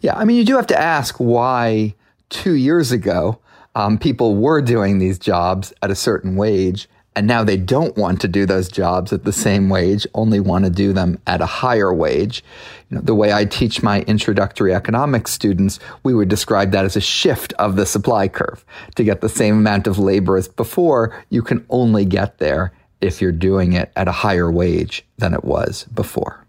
Yeah, 0.00 0.14
I 0.16 0.24
mean, 0.24 0.36
you 0.36 0.44
do 0.44 0.56
have 0.56 0.66
to 0.68 0.78
ask 0.78 1.16
why 1.16 1.94
two 2.28 2.54
years 2.54 2.92
ago 2.92 3.38
um, 3.74 3.98
people 3.98 4.36
were 4.36 4.60
doing 4.60 4.98
these 4.98 5.18
jobs 5.18 5.72
at 5.82 5.90
a 5.90 5.94
certain 5.94 6.36
wage 6.36 6.88
and 7.16 7.26
now 7.26 7.44
they 7.44 7.56
don't 7.56 7.96
want 7.96 8.20
to 8.20 8.28
do 8.28 8.44
those 8.44 8.68
jobs 8.68 9.12
at 9.12 9.24
the 9.24 9.32
same 9.32 9.68
wage, 9.68 10.06
only 10.14 10.40
want 10.40 10.64
to 10.64 10.70
do 10.70 10.92
them 10.92 11.18
at 11.26 11.40
a 11.40 11.46
higher 11.46 11.94
wage. 11.94 12.42
You 12.90 12.96
know, 12.96 13.02
the 13.02 13.14
way 13.14 13.32
I 13.32 13.44
teach 13.44 13.82
my 13.82 14.00
introductory 14.02 14.74
economics 14.74 15.32
students, 15.32 15.78
we 16.02 16.14
would 16.14 16.28
describe 16.28 16.72
that 16.72 16.84
as 16.84 16.96
a 16.96 17.00
shift 17.00 17.52
of 17.54 17.76
the 17.76 17.86
supply 17.86 18.28
curve. 18.28 18.64
To 18.96 19.04
get 19.04 19.20
the 19.20 19.28
same 19.28 19.58
amount 19.58 19.86
of 19.86 19.98
labor 19.98 20.36
as 20.36 20.48
before, 20.48 21.24
you 21.30 21.42
can 21.42 21.64
only 21.70 22.04
get 22.04 22.38
there 22.38 22.72
if 23.00 23.20
you're 23.20 23.32
doing 23.32 23.74
it 23.74 23.92
at 23.96 24.08
a 24.08 24.12
higher 24.12 24.50
wage 24.50 25.04
than 25.18 25.34
it 25.34 25.44
was 25.44 25.84
before. 25.94 26.44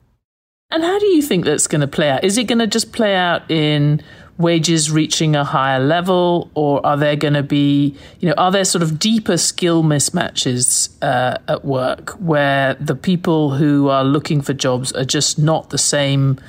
And 0.71 0.83
how 0.83 0.97
do 0.97 1.05
you 1.05 1.21
think 1.21 1.45
that's 1.45 1.67
going 1.67 1.81
to 1.81 1.87
play 1.87 2.09
out? 2.09 2.23
Is 2.23 2.37
it 2.37 2.45
going 2.45 2.59
to 2.59 2.67
just 2.67 2.91
play 2.91 3.15
out 3.15 3.49
in 3.51 4.01
wages 4.37 4.91
reaching 4.91 5.35
a 5.35 5.43
higher 5.43 5.79
level, 5.79 6.49
or 6.55 6.85
are 6.85 6.97
there 6.97 7.15
going 7.15 7.33
to 7.33 7.43
be, 7.43 7.95
you 8.19 8.27
know, 8.27 8.35
are 8.37 8.51
there 8.51 8.65
sort 8.65 8.81
of 8.81 8.99
deeper 8.99 9.37
skill 9.37 9.83
mismatches 9.83 10.89
uh, 11.01 11.37
at 11.47 11.63
work 11.63 12.11
where 12.19 12.73
the 12.75 12.95
people 12.95 13.51
who 13.51 13.87
are 13.89 14.03
looking 14.03 14.41
for 14.41 14.53
jobs 14.53 14.91
are 14.93 15.05
just 15.05 15.39
not 15.39 15.69
the 15.69 15.77
same, 15.77 16.39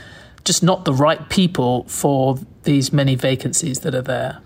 just 0.44 0.62
not 0.62 0.84
the 0.84 0.92
right 0.92 1.28
people 1.28 1.84
for 1.84 2.38
these 2.64 2.92
many 2.92 3.14
vacancies 3.14 3.80
that 3.80 3.94
are 3.94 4.02
there? 4.02 4.38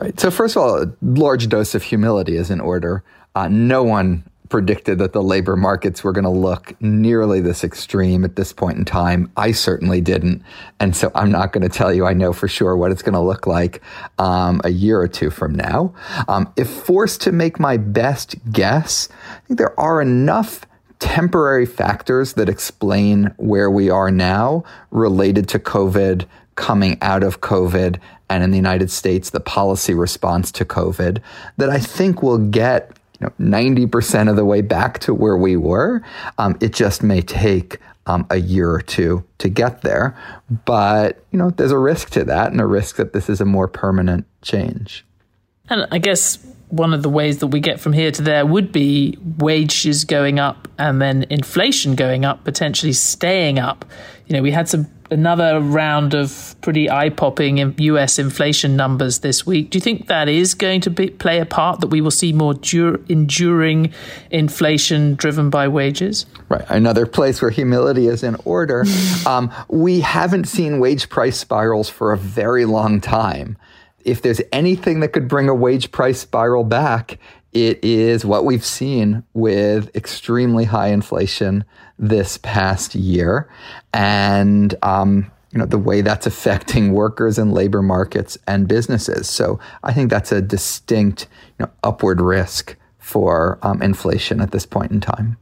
Right. 0.00 0.18
So, 0.18 0.30
first 0.30 0.56
of 0.56 0.62
all, 0.62 0.82
a 0.82 0.92
large 1.02 1.48
dose 1.48 1.74
of 1.74 1.82
humility 1.82 2.36
is 2.36 2.50
in 2.50 2.60
order. 2.60 3.02
Uh, 3.34 3.48
no 3.48 3.82
one 3.82 4.24
predicted 4.48 4.98
that 4.98 5.12
the 5.12 5.22
labor 5.22 5.56
markets 5.56 6.04
were 6.04 6.12
going 6.12 6.24
to 6.24 6.30
look 6.30 6.80
nearly 6.80 7.40
this 7.40 7.64
extreme 7.64 8.24
at 8.24 8.36
this 8.36 8.52
point 8.52 8.78
in 8.78 8.84
time. 8.84 9.30
I 9.36 9.52
certainly 9.52 10.00
didn't. 10.00 10.42
And 10.80 10.94
so 10.94 11.10
I'm 11.14 11.30
not 11.30 11.52
going 11.52 11.62
to 11.62 11.68
tell 11.68 11.92
you 11.92 12.06
I 12.06 12.12
know 12.12 12.32
for 12.32 12.48
sure 12.48 12.76
what 12.76 12.90
it's 12.90 13.02
going 13.02 13.14
to 13.14 13.20
look 13.20 13.46
like 13.46 13.82
um, 14.18 14.60
a 14.64 14.70
year 14.70 15.00
or 15.00 15.08
two 15.08 15.30
from 15.30 15.54
now. 15.54 15.94
Um, 16.28 16.52
if 16.56 16.68
forced 16.68 17.20
to 17.22 17.32
make 17.32 17.58
my 17.58 17.76
best 17.76 18.36
guess, 18.52 19.08
I 19.28 19.40
think 19.46 19.58
there 19.58 19.78
are 19.78 20.00
enough 20.00 20.66
temporary 20.98 21.66
factors 21.66 22.34
that 22.34 22.48
explain 22.48 23.34
where 23.36 23.70
we 23.70 23.90
are 23.90 24.10
now 24.10 24.64
related 24.90 25.48
to 25.50 25.58
COVID, 25.58 26.26
coming 26.54 26.96
out 27.02 27.22
of 27.22 27.40
COVID, 27.40 27.98
and 28.28 28.42
in 28.42 28.50
the 28.50 28.56
United 28.56 28.90
States, 28.90 29.30
the 29.30 29.40
policy 29.40 29.94
response 29.94 30.50
to 30.52 30.64
COVID, 30.64 31.20
that 31.58 31.70
I 31.70 31.78
think 31.78 32.22
will 32.22 32.38
get 32.38 32.96
you 33.20 33.26
know, 33.26 33.32
90% 33.40 34.28
of 34.28 34.36
the 34.36 34.44
way 34.44 34.60
back 34.60 34.98
to 35.00 35.14
where 35.14 35.36
we 35.36 35.56
were. 35.56 36.02
Um, 36.38 36.56
it 36.60 36.74
just 36.74 37.02
may 37.02 37.22
take 37.22 37.78
um, 38.06 38.26
a 38.30 38.36
year 38.36 38.70
or 38.70 38.80
two 38.80 39.24
to 39.38 39.48
get 39.48 39.82
there. 39.82 40.16
But, 40.64 41.24
you 41.30 41.38
know, 41.38 41.50
there's 41.50 41.72
a 41.72 41.78
risk 41.78 42.10
to 42.10 42.24
that 42.24 42.52
and 42.52 42.60
a 42.60 42.66
risk 42.66 42.96
that 42.96 43.12
this 43.12 43.28
is 43.28 43.40
a 43.40 43.44
more 43.44 43.68
permanent 43.68 44.26
change. 44.42 45.04
And 45.68 45.86
I 45.90 45.98
guess 45.98 46.38
one 46.68 46.92
of 46.92 47.02
the 47.02 47.08
ways 47.08 47.38
that 47.38 47.48
we 47.48 47.60
get 47.60 47.80
from 47.80 47.92
here 47.92 48.10
to 48.10 48.22
there 48.22 48.44
would 48.44 48.72
be 48.72 49.18
wages 49.38 50.04
going 50.04 50.38
up 50.38 50.68
and 50.78 51.00
then 51.00 51.26
inflation 51.30 51.94
going 51.94 52.24
up, 52.24 52.44
potentially 52.44 52.92
staying 52.92 53.58
up. 53.58 53.84
You 54.26 54.36
know, 54.36 54.42
we 54.42 54.50
had 54.50 54.68
some 54.68 54.86
another 55.10 55.60
round 55.60 56.14
of 56.14 56.54
pretty 56.60 56.90
eye-popping 56.90 57.74
U.S. 57.78 58.18
inflation 58.18 58.76
numbers 58.76 59.20
this 59.20 59.46
week. 59.46 59.70
Do 59.70 59.78
you 59.78 59.80
think 59.80 60.08
that 60.08 60.28
is 60.28 60.54
going 60.54 60.80
to 60.82 60.90
be, 60.90 61.10
play 61.10 61.38
a 61.38 61.46
part 61.46 61.80
that 61.80 61.88
we 61.88 62.00
will 62.00 62.10
see 62.10 62.32
more 62.32 62.54
dur- 62.54 63.00
enduring 63.08 63.92
inflation 64.30 65.14
driven 65.14 65.50
by 65.50 65.68
wages? 65.68 66.26
Right. 66.48 66.64
Another 66.68 67.06
place 67.06 67.40
where 67.40 67.50
humility 67.50 68.06
is 68.06 68.22
in 68.22 68.36
order. 68.44 68.84
um, 69.26 69.52
we 69.68 70.00
haven't 70.00 70.46
seen 70.46 70.80
wage 70.80 71.08
price 71.08 71.38
spirals 71.38 71.88
for 71.88 72.12
a 72.12 72.18
very 72.18 72.64
long 72.64 73.00
time 73.00 73.56
if 74.06 74.22
there's 74.22 74.40
anything 74.52 75.00
that 75.00 75.08
could 75.08 75.26
bring 75.26 75.48
a 75.48 75.54
wage 75.54 75.90
price 75.90 76.20
spiral 76.20 76.62
back, 76.62 77.18
it 77.52 77.82
is 77.82 78.24
what 78.24 78.44
we've 78.44 78.64
seen 78.64 79.24
with 79.34 79.94
extremely 79.96 80.64
high 80.64 80.88
inflation 80.88 81.64
this 81.98 82.38
past 82.38 82.94
year. 82.94 83.48
And, 83.92 84.74
um, 84.82 85.30
you 85.52 85.58
know, 85.58 85.66
the 85.66 85.78
way 85.78 86.02
that's 86.02 86.26
affecting 86.26 86.92
workers 86.94 87.38
and 87.38 87.52
labor 87.52 87.82
markets 87.82 88.36
and 88.46 88.68
businesses. 88.68 89.28
So 89.28 89.58
I 89.82 89.92
think 89.92 90.10
that's 90.10 90.32
a 90.32 90.42
distinct 90.42 91.28
you 91.58 91.66
know, 91.66 91.72
upward 91.82 92.20
risk 92.20 92.76
for 92.98 93.58
um, 93.62 93.80
inflation 93.82 94.40
at 94.40 94.50
this 94.50 94.66
point 94.66 94.90
in 94.90 95.00
time. 95.00 95.38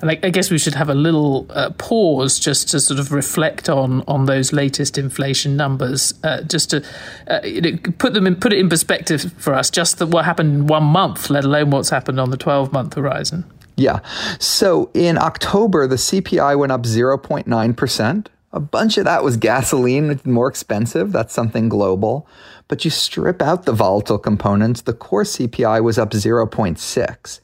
And 0.00 0.10
I, 0.10 0.18
I 0.22 0.30
guess 0.30 0.50
we 0.50 0.58
should 0.58 0.74
have 0.74 0.88
a 0.88 0.94
little 0.94 1.46
uh, 1.50 1.70
pause 1.70 2.38
just 2.38 2.68
to 2.70 2.80
sort 2.80 2.98
of 3.00 3.12
reflect 3.12 3.68
on 3.68 4.02
on 4.08 4.26
those 4.26 4.52
latest 4.52 4.98
inflation 4.98 5.56
numbers, 5.56 6.12
uh, 6.24 6.42
just 6.42 6.70
to 6.70 6.84
uh, 7.28 7.40
you 7.44 7.60
know, 7.60 7.78
put 7.98 8.12
them 8.12 8.26
in, 8.26 8.36
put 8.36 8.52
it 8.52 8.58
in 8.58 8.68
perspective 8.68 9.32
for 9.38 9.54
us. 9.54 9.70
Just 9.70 9.98
the, 9.98 10.06
what 10.06 10.24
happened 10.24 10.52
in 10.54 10.66
one 10.66 10.84
month, 10.84 11.30
let 11.30 11.44
alone 11.44 11.70
what's 11.70 11.90
happened 11.90 12.18
on 12.20 12.30
the 12.30 12.36
twelve 12.36 12.72
month 12.72 12.94
horizon. 12.94 13.44
Yeah. 13.76 14.00
So 14.38 14.90
in 14.94 15.18
October, 15.18 15.86
the 15.86 15.96
CPI 15.96 16.58
went 16.58 16.72
up 16.72 16.86
zero 16.86 17.18
point 17.18 17.46
nine 17.46 17.74
percent. 17.74 18.30
A 18.52 18.60
bunch 18.60 18.98
of 18.98 19.04
that 19.04 19.24
was 19.24 19.36
gasoline, 19.36 20.20
more 20.24 20.48
expensive. 20.48 21.10
That's 21.10 21.34
something 21.34 21.68
global. 21.68 22.28
But 22.68 22.84
you 22.84 22.90
strip 22.90 23.42
out 23.42 23.64
the 23.64 23.72
volatile 23.72 24.18
components, 24.18 24.82
the 24.82 24.94
core 24.94 25.24
CPI 25.24 25.82
was 25.82 25.98
up 25.98 26.10
0.6. 26.10 27.40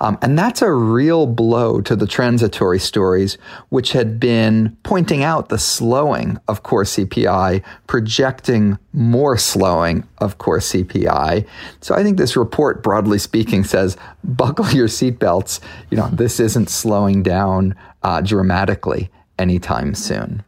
Um, 0.00 0.18
and 0.22 0.38
that's 0.38 0.62
a 0.62 0.72
real 0.72 1.26
blow 1.26 1.80
to 1.82 1.96
the 1.96 2.06
transitory 2.06 2.78
stories, 2.78 3.38
which 3.68 3.92
had 3.92 4.18
been 4.18 4.76
pointing 4.82 5.22
out 5.22 5.48
the 5.48 5.58
slowing 5.58 6.38
of 6.48 6.62
core 6.62 6.84
CPI, 6.84 7.62
projecting 7.86 8.78
more 8.92 9.36
slowing 9.36 10.06
of 10.18 10.38
core 10.38 10.58
CPI. 10.58 11.46
So 11.80 11.94
I 11.94 12.02
think 12.02 12.18
this 12.18 12.36
report, 12.36 12.82
broadly 12.82 13.18
speaking, 13.18 13.64
says 13.64 13.96
buckle 14.24 14.70
your 14.70 14.88
seatbelts. 14.88 15.60
You 15.90 15.98
know, 15.98 16.08
this 16.08 16.40
isn't 16.40 16.70
slowing 16.70 17.22
down 17.22 17.74
uh, 18.02 18.20
dramatically 18.20 19.10
anytime 19.38 19.94
soon. 19.94 20.44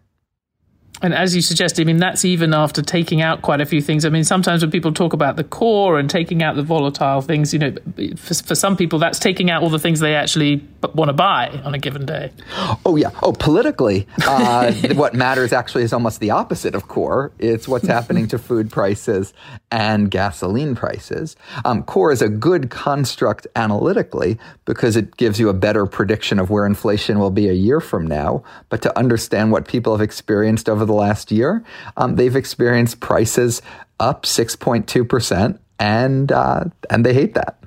And 1.04 1.12
as 1.12 1.36
you 1.36 1.42
suggested, 1.42 1.82
I 1.82 1.84
mean, 1.84 1.98
that's 1.98 2.24
even 2.24 2.54
after 2.54 2.80
taking 2.80 3.20
out 3.20 3.42
quite 3.42 3.60
a 3.60 3.66
few 3.66 3.82
things. 3.82 4.06
I 4.06 4.08
mean, 4.08 4.24
sometimes 4.24 4.62
when 4.62 4.70
people 4.70 4.90
talk 4.90 5.12
about 5.12 5.36
the 5.36 5.44
core 5.44 5.98
and 5.98 6.08
taking 6.08 6.42
out 6.42 6.56
the 6.56 6.62
volatile 6.62 7.20
things, 7.20 7.52
you 7.52 7.58
know, 7.58 7.74
for, 8.16 8.32
for 8.32 8.54
some 8.54 8.74
people, 8.74 8.98
that's 8.98 9.18
taking 9.18 9.50
out 9.50 9.62
all 9.62 9.68
the 9.68 9.78
things 9.78 10.00
they 10.00 10.14
actually 10.14 10.66
want 10.94 11.10
to 11.10 11.12
buy 11.12 11.60
on 11.62 11.74
a 11.74 11.78
given 11.78 12.06
day. 12.06 12.32
Oh, 12.86 12.96
yeah. 12.96 13.10
Oh, 13.22 13.32
politically, 13.32 14.06
uh, 14.26 14.72
what 14.94 15.14
matters 15.14 15.52
actually 15.52 15.84
is 15.84 15.92
almost 15.92 16.20
the 16.20 16.30
opposite 16.30 16.74
of 16.74 16.88
core. 16.88 17.32
It's 17.38 17.66
what's 17.66 17.86
happening 17.86 18.28
to 18.28 18.38
food 18.38 18.70
prices 18.70 19.32
and 19.70 20.10
gasoline 20.10 20.74
prices. 20.74 21.34
Um, 21.64 21.82
core 21.82 22.12
is 22.12 22.20
a 22.20 22.28
good 22.28 22.70
construct 22.70 23.46
analytically 23.56 24.38
because 24.66 24.96
it 24.96 25.16
gives 25.16 25.40
you 25.40 25.48
a 25.48 25.54
better 25.54 25.86
prediction 25.86 26.38
of 26.38 26.50
where 26.50 26.66
inflation 26.66 27.18
will 27.18 27.30
be 27.30 27.48
a 27.48 27.52
year 27.52 27.80
from 27.80 28.06
now. 28.06 28.42
But 28.68 28.82
to 28.82 28.98
understand 28.98 29.50
what 29.50 29.66
people 29.66 29.96
have 29.96 30.02
experienced 30.02 30.68
over 30.68 30.84
the 30.84 30.93
the 30.94 31.00
last 31.00 31.32
year, 31.32 31.64
um, 31.96 32.16
they've 32.16 32.36
experienced 32.36 33.00
prices 33.00 33.62
up 34.00 34.24
6.2%, 34.24 35.58
and, 35.78 36.32
uh, 36.32 36.64
and 36.90 37.06
they 37.06 37.14
hate 37.14 37.34
that. 37.34 37.58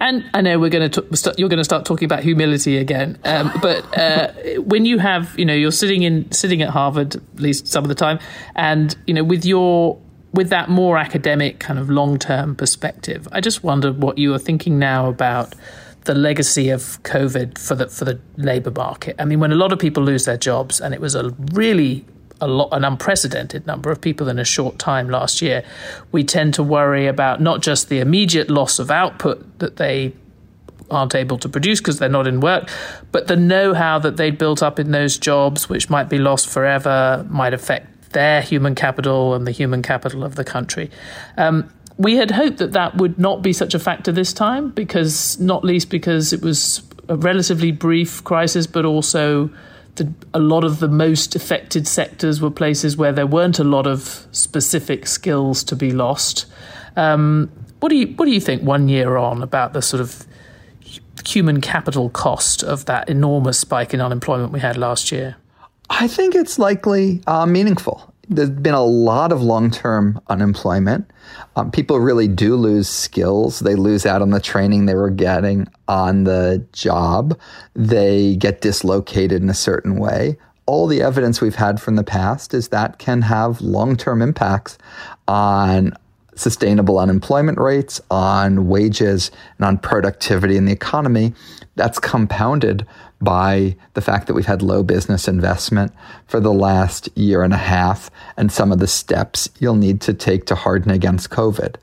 And 0.00 0.24
I 0.32 0.42
know 0.42 0.58
we're 0.60 0.70
going 0.70 0.90
to 0.90 1.16
st- 1.16 1.38
you're 1.38 1.48
going 1.48 1.58
to 1.58 1.64
start 1.64 1.84
talking 1.84 2.06
about 2.06 2.22
humility 2.22 2.76
again, 2.76 3.18
um, 3.24 3.50
but 3.60 3.98
uh, 3.98 4.32
when 4.60 4.84
you 4.84 4.98
have 4.98 5.36
you 5.36 5.44
know 5.44 5.54
you're 5.54 5.72
sitting 5.72 6.02
in 6.02 6.30
sitting 6.30 6.62
at 6.62 6.68
Harvard 6.68 7.16
at 7.16 7.40
least 7.40 7.66
some 7.66 7.84
of 7.84 7.88
the 7.88 7.96
time, 7.96 8.20
and 8.54 8.96
you 9.08 9.14
know 9.14 9.24
with 9.24 9.44
your 9.44 9.98
with 10.32 10.50
that 10.50 10.68
more 10.68 10.98
academic 10.98 11.58
kind 11.58 11.80
of 11.80 11.90
long 11.90 12.16
term 12.16 12.54
perspective, 12.54 13.26
I 13.32 13.40
just 13.40 13.64
wonder 13.64 13.92
what 13.92 14.18
you 14.18 14.32
are 14.34 14.38
thinking 14.38 14.78
now 14.78 15.08
about 15.08 15.56
the 16.08 16.14
legacy 16.14 16.70
of 16.70 17.00
COVID 17.02 17.58
for 17.58 17.74
the 17.74 17.86
for 17.86 18.06
the 18.06 18.18
labour 18.38 18.70
market. 18.70 19.14
I 19.18 19.26
mean, 19.26 19.40
when 19.40 19.52
a 19.52 19.54
lot 19.54 19.72
of 19.72 19.78
people 19.78 20.02
lose 20.02 20.24
their 20.24 20.38
jobs, 20.38 20.80
and 20.80 20.94
it 20.94 21.00
was 21.02 21.14
a 21.14 21.30
really 21.52 22.06
a 22.40 22.48
lot 22.48 22.70
an 22.72 22.82
unprecedented 22.82 23.66
number 23.66 23.90
of 23.90 24.00
people 24.00 24.28
in 24.28 24.38
a 24.38 24.44
short 24.44 24.78
time 24.78 25.10
last 25.10 25.42
year, 25.42 25.62
we 26.10 26.24
tend 26.24 26.54
to 26.54 26.62
worry 26.62 27.06
about 27.06 27.42
not 27.42 27.60
just 27.60 27.90
the 27.90 28.00
immediate 28.00 28.48
loss 28.48 28.78
of 28.78 28.90
output 28.90 29.58
that 29.58 29.76
they 29.76 30.14
aren't 30.90 31.14
able 31.14 31.36
to 31.36 31.48
produce 31.48 31.78
because 31.78 31.98
they're 31.98 32.08
not 32.08 32.26
in 32.26 32.40
work, 32.40 32.70
but 33.12 33.26
the 33.26 33.36
know-how 33.36 33.98
that 33.98 34.16
they 34.16 34.30
built 34.30 34.62
up 34.62 34.78
in 34.78 34.90
those 34.92 35.18
jobs, 35.18 35.68
which 35.68 35.90
might 35.90 36.08
be 36.08 36.16
lost 36.16 36.48
forever, 36.48 37.26
might 37.28 37.52
affect 37.52 38.12
their 38.12 38.40
human 38.40 38.74
capital 38.74 39.34
and 39.34 39.46
the 39.46 39.50
human 39.50 39.82
capital 39.82 40.24
of 40.24 40.36
the 40.36 40.44
country. 40.44 40.90
Um, 41.36 41.70
we 41.98 42.16
had 42.16 42.30
hoped 42.30 42.58
that 42.58 42.72
that 42.72 42.96
would 42.96 43.18
not 43.18 43.42
be 43.42 43.52
such 43.52 43.74
a 43.74 43.78
factor 43.78 44.12
this 44.12 44.32
time, 44.32 44.70
because 44.70 45.38
not 45.40 45.64
least 45.64 45.90
because 45.90 46.32
it 46.32 46.40
was 46.40 46.82
a 47.08 47.16
relatively 47.16 47.72
brief 47.72 48.22
crisis, 48.24 48.66
but 48.66 48.84
also 48.84 49.50
the, 49.96 50.10
a 50.32 50.38
lot 50.38 50.62
of 50.62 50.78
the 50.78 50.88
most 50.88 51.34
affected 51.34 51.88
sectors 51.88 52.40
were 52.40 52.50
places 52.50 52.96
where 52.96 53.12
there 53.12 53.26
weren't 53.26 53.58
a 53.58 53.64
lot 53.64 53.86
of 53.86 54.26
specific 54.30 55.06
skills 55.06 55.64
to 55.64 55.74
be 55.74 55.90
lost. 55.90 56.46
Um, 56.96 57.50
what 57.80 57.90
do 57.90 57.96
you 57.96 58.06
what 58.14 58.26
do 58.26 58.32
you 58.32 58.40
think 58.40 58.62
one 58.62 58.88
year 58.88 59.16
on 59.16 59.42
about 59.42 59.72
the 59.72 59.82
sort 59.82 60.00
of 60.00 60.24
human 61.26 61.60
capital 61.60 62.10
cost 62.10 62.62
of 62.62 62.84
that 62.86 63.08
enormous 63.08 63.58
spike 63.58 63.92
in 63.92 64.00
unemployment 64.00 64.52
we 64.52 64.60
had 64.60 64.76
last 64.76 65.12
year? 65.12 65.36
I 65.90 66.06
think 66.06 66.34
it's 66.34 66.58
likely 66.58 67.22
uh, 67.26 67.46
meaningful. 67.46 68.14
There's 68.30 68.50
been 68.50 68.74
a 68.74 68.84
lot 68.84 69.32
of 69.32 69.42
long 69.42 69.70
term 69.70 70.20
unemployment. 70.28 71.10
Um, 71.56 71.70
people 71.70 71.98
really 71.98 72.28
do 72.28 72.56
lose 72.56 72.88
skills. 72.88 73.60
They 73.60 73.74
lose 73.74 74.04
out 74.04 74.20
on 74.20 74.30
the 74.30 74.40
training 74.40 74.86
they 74.86 74.94
were 74.94 75.10
getting 75.10 75.66
on 75.88 76.24
the 76.24 76.64
job. 76.72 77.38
They 77.74 78.36
get 78.36 78.60
dislocated 78.60 79.42
in 79.42 79.48
a 79.48 79.54
certain 79.54 79.96
way. 79.96 80.36
All 80.66 80.86
the 80.86 81.00
evidence 81.00 81.40
we've 81.40 81.54
had 81.54 81.80
from 81.80 81.96
the 81.96 82.04
past 82.04 82.52
is 82.52 82.68
that 82.68 82.98
can 82.98 83.22
have 83.22 83.62
long 83.62 83.96
term 83.96 84.20
impacts 84.20 84.76
on 85.26 85.94
sustainable 86.34 86.98
unemployment 86.98 87.58
rates, 87.58 88.00
on 88.10 88.68
wages, 88.68 89.30
and 89.56 89.66
on 89.66 89.78
productivity 89.78 90.56
in 90.56 90.66
the 90.66 90.72
economy. 90.72 91.34
That's 91.74 91.98
compounded 91.98 92.86
by 93.20 93.76
the 93.94 94.00
fact 94.00 94.26
that 94.26 94.34
we've 94.34 94.46
had 94.46 94.62
low 94.62 94.82
business 94.82 95.26
investment 95.26 95.92
for 96.26 96.40
the 96.40 96.52
last 96.52 97.08
year 97.16 97.42
and 97.42 97.52
a 97.52 97.58
half 97.58 98.10
and 98.36 98.52
some 98.52 98.70
of 98.70 98.78
the 98.78 98.86
steps 98.86 99.48
you'll 99.58 99.74
need 99.74 100.00
to 100.02 100.14
take 100.14 100.46
to 100.46 100.54
harden 100.54 100.90
against 100.90 101.30
COVID. 101.30 101.76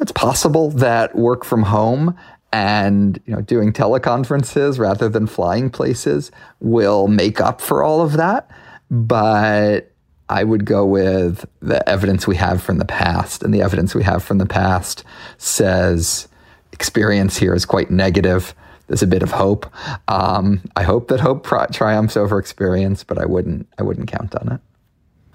It's 0.00 0.12
possible 0.12 0.70
that 0.72 1.16
work 1.16 1.44
from 1.44 1.62
home 1.62 2.16
and 2.52 3.20
you 3.26 3.34
know 3.34 3.40
doing 3.40 3.72
teleconferences 3.72 4.78
rather 4.78 5.08
than 5.08 5.26
flying 5.26 5.70
places 5.70 6.30
will 6.60 7.08
make 7.08 7.40
up 7.40 7.60
for 7.60 7.82
all 7.82 8.02
of 8.02 8.12
that, 8.12 8.50
but 8.90 9.90
I 10.28 10.44
would 10.44 10.64
go 10.64 10.84
with 10.84 11.46
the 11.60 11.86
evidence 11.88 12.26
we 12.26 12.36
have 12.36 12.62
from 12.62 12.78
the 12.78 12.84
past. 12.84 13.42
And 13.42 13.54
the 13.54 13.62
evidence 13.62 13.94
we 13.94 14.02
have 14.02 14.24
from 14.24 14.38
the 14.38 14.46
past 14.46 15.04
says 15.38 16.28
experience 16.72 17.36
here 17.36 17.54
is 17.54 17.64
quite 17.64 17.90
negative. 17.90 18.54
There's 18.86 19.02
a 19.02 19.06
bit 19.06 19.22
of 19.22 19.32
hope. 19.32 19.66
Um, 20.08 20.62
I 20.76 20.82
hope 20.82 21.08
that 21.08 21.20
hope 21.20 21.44
tri- 21.44 21.66
triumphs 21.66 22.16
over 22.16 22.38
experience, 22.38 23.02
but 23.04 23.18
I 23.18 23.26
wouldn't. 23.26 23.66
I 23.78 23.82
wouldn't 23.82 24.08
count 24.10 24.34
on 24.36 24.52
it. 24.52 24.60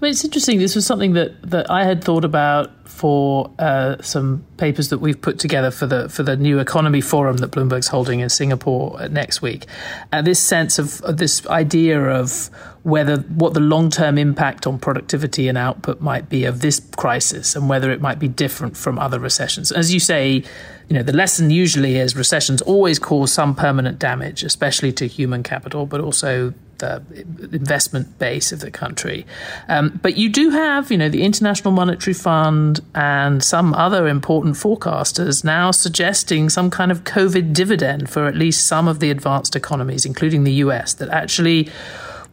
I 0.02 0.06
mean, 0.06 0.12
it's 0.14 0.26
interesting. 0.26 0.58
This 0.58 0.74
was 0.74 0.84
something 0.84 1.14
that, 1.14 1.40
that 1.44 1.70
I 1.70 1.84
had 1.84 2.04
thought 2.04 2.26
about 2.26 2.72
for 2.90 3.52
uh, 3.60 4.02
some 4.02 4.44
papers 4.58 4.90
that 4.90 4.98
we've 4.98 5.22
put 5.22 5.38
together 5.38 5.70
for 5.70 5.86
the 5.86 6.10
for 6.10 6.24
the 6.24 6.36
new 6.36 6.58
economy 6.58 7.02
forum 7.02 7.38
that 7.38 7.52
Bloomberg's 7.52 7.88
holding 7.88 8.20
in 8.20 8.30
Singapore 8.30 9.08
next 9.10 9.44
week. 9.44 9.68
Uh, 10.12 10.24
this 10.24 10.40
sense 10.40 10.80
of, 10.80 11.02
of 11.02 11.18
this 11.18 11.46
idea 11.48 12.02
of 12.02 12.50
whether 12.82 13.18
what 13.18 13.54
the 13.54 13.60
long 13.60 13.92
term 13.92 14.18
impact 14.18 14.66
on 14.66 14.80
productivity 14.80 15.48
and 15.48 15.56
output 15.56 16.02
might 16.02 16.30
be 16.30 16.46
of 16.46 16.62
this 16.62 16.82
crisis, 16.98 17.56
and 17.56 17.70
whether 17.70 17.92
it 17.92 18.02
might 18.02 18.18
be 18.18 18.28
different 18.28 18.76
from 18.76 18.98
other 18.98 19.20
recessions. 19.20 19.72
As 19.72 19.94
you 19.94 20.00
say, 20.00 20.44
you 20.90 20.96
know, 20.96 21.04
the 21.04 21.14
lesson 21.14 21.52
usually 21.52 21.98
is 21.98 22.16
recessions 22.16 22.64
always 22.64 22.98
cause 22.98 23.32
some 23.32 23.54
permanent 23.54 24.00
damage, 24.00 24.44
especially 24.44 24.92
to 24.94 25.08
human 25.08 25.44
capital, 25.44 25.86
but 25.86 26.02
also 26.02 26.56
investment 26.82 28.18
base 28.20 28.52
of 28.52 28.60
the 28.60 28.72
country. 28.72 29.26
Um, 29.68 30.00
but 30.02 30.18
you 30.18 30.30
do 30.30 30.50
have, 30.50 30.92
you 30.92 30.98
know, 30.98 31.10
the 31.10 31.24
International 31.24 31.72
Monetary 31.74 32.14
Fund 32.14 32.80
and 32.96 33.44
some 33.44 33.74
other 33.74 34.08
important 34.08 34.56
forecasters 34.56 35.44
now 35.44 35.72
suggesting 35.72 36.50
some 36.50 36.70
kind 36.70 36.92
of 36.92 37.04
COVID 37.04 37.54
dividend 37.54 38.10
for 38.10 38.28
at 38.28 38.36
least 38.36 38.68
some 38.68 38.88
of 38.88 39.00
the 39.00 39.12
advanced 39.12 39.56
economies, 39.56 40.06
including 40.06 40.44
the 40.44 40.54
US, 40.54 40.94
that 40.96 41.10
actually 41.10 41.70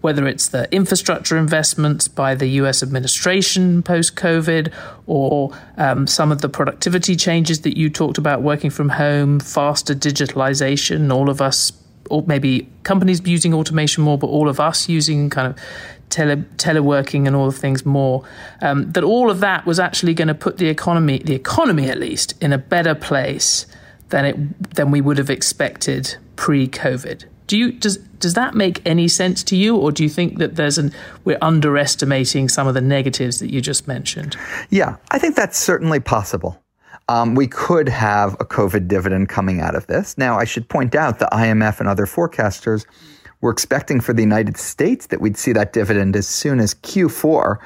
whether 0.01 0.27
it's 0.27 0.49
the 0.49 0.73
infrastructure 0.73 1.37
investments 1.37 2.07
by 2.07 2.35
the 2.35 2.47
US 2.63 2.83
administration 2.83 3.83
post 3.83 4.15
COVID 4.15 4.73
or 5.07 5.51
um, 5.77 6.07
some 6.07 6.31
of 6.31 6.41
the 6.41 6.49
productivity 6.49 7.17
changes 7.17 7.63
that 7.63 7.77
you 7.77 7.91
talked 7.91 8.19
about, 8.19 8.43
working 8.43 8.71
from 8.71 8.91
home, 8.91 9.41
faster 9.41 9.95
digitalization, 9.95 11.13
all 11.13 11.29
of 11.29 11.41
us 11.41 11.73
or 12.11 12.23
maybe 12.27 12.69
companies 12.83 13.21
using 13.27 13.55
automation 13.55 14.03
more, 14.05 14.19
but 14.19 14.29
all 14.29 14.49
of 14.49 14.61
us 14.61 14.89
using 14.89 15.31
kind 15.31 15.49
of 15.49 15.59
tele, 16.11 16.37
teleworking 16.57 17.27
and 17.27 17.37
all 17.37 17.51
the 17.51 17.57
things 17.57 17.85
more, 17.85 18.25
um, 18.61 18.91
that 18.93 19.05
all 19.05 19.31
of 19.31 19.41
that 19.41 19.67
was 19.67 19.79
actually 19.79 20.15
going 20.15 20.29
to 20.29 20.35
put 20.35 20.59
the 20.59 20.69
economy, 20.69 21.19
the 21.19 21.35
economy 21.35 21.89
at 21.89 21.99
least, 21.99 22.35
in 22.43 22.53
a 22.53 22.59
better 22.59 22.95
place 22.95 23.67
than 24.09 24.25
it 24.25 24.75
than 24.75 24.91
we 24.91 25.01
would 25.01 25.19
have 25.19 25.31
expected 25.31 26.17
pre-COVID. 26.37 27.25
Do 27.47 27.57
you 27.57 27.73
does 27.73 27.99
does 28.19 28.35
that 28.35 28.55
make 28.55 28.83
any 28.87 29.09
sense 29.09 29.43
to 29.45 29.57
you, 29.57 29.77
or 29.77 29.93
do 29.93 30.03
you 30.03 30.09
think 30.09 30.39
that 30.39 30.57
there's 30.57 30.79
an 30.79 30.93
we're 31.25 31.39
underestimating 31.41 32.49
some 32.49 32.67
of 32.67 32.75
the 32.75 32.81
negatives 32.81 33.39
that 33.41 33.51
you 33.51 33.61
just 33.61 33.89
mentioned? 33.89 34.37
Yeah, 34.71 34.97
I 35.11 35.19
think 35.19 35.35
that's 35.35 35.59
certainly 35.59 36.01
possible 36.01 36.63
um, 37.09 37.35
we 37.35 37.47
could 37.47 37.89
have 37.89 38.35
a 38.35 38.45
COVID 38.45 38.89
dividend 38.89 39.29
coming 39.29 39.61
out 39.61 39.75
of 39.75 39.87
this. 39.87 40.17
Now, 40.19 40.39
I 40.39 40.45
should 40.45 40.69
point 40.69 40.95
out 40.95 41.19
the 41.19 41.29
IMF 41.33 41.81
and 41.81 41.89
other 41.89 42.07
forecasters 42.07 42.85
were 43.41 43.51
expecting 43.51 44.01
for 44.01 44.13
the 44.13 44.23
United 44.23 44.57
States 44.57 45.07
that 45.07 45.21
we'd 45.21 45.37
see 45.37 45.53
that 45.53 45.73
dividend 45.73 46.17
as 46.17 46.27
soon 46.27 46.59
as 46.59 46.75
Q4 46.75 47.59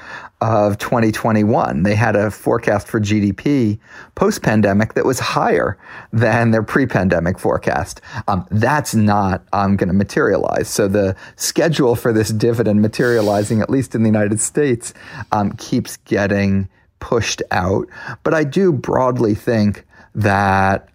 of 0.42 0.76
2021. 0.76 1.82
They 1.82 1.94
had 1.94 2.14
a 2.14 2.30
forecast 2.30 2.88
for 2.88 3.00
GDP 3.00 3.78
post 4.14 4.42
pandemic 4.42 4.94
that 4.94 5.06
was 5.06 5.18
higher 5.18 5.78
than 6.12 6.50
their 6.50 6.62
pre 6.62 6.86
pandemic 6.86 7.38
forecast. 7.38 8.02
Um, 8.28 8.46
that's 8.50 8.94
not 8.94 9.44
um, 9.54 9.76
going 9.76 9.88
to 9.88 9.94
materialize. 9.94 10.68
So 10.68 10.88
the 10.88 11.16
schedule 11.36 11.96
for 11.96 12.12
this 12.12 12.30
dividend 12.30 12.82
materializing, 12.82 13.62
at 13.62 13.70
least 13.70 13.94
in 13.94 14.02
the 14.02 14.08
United 14.08 14.40
States, 14.40 14.92
um, 15.30 15.52
keeps 15.52 15.96
getting 15.98 16.68
pushed 17.02 17.42
out. 17.50 17.88
But 18.22 18.32
I 18.32 18.44
do 18.44 18.72
broadly 18.72 19.34
think 19.34 19.84
that 20.14 20.88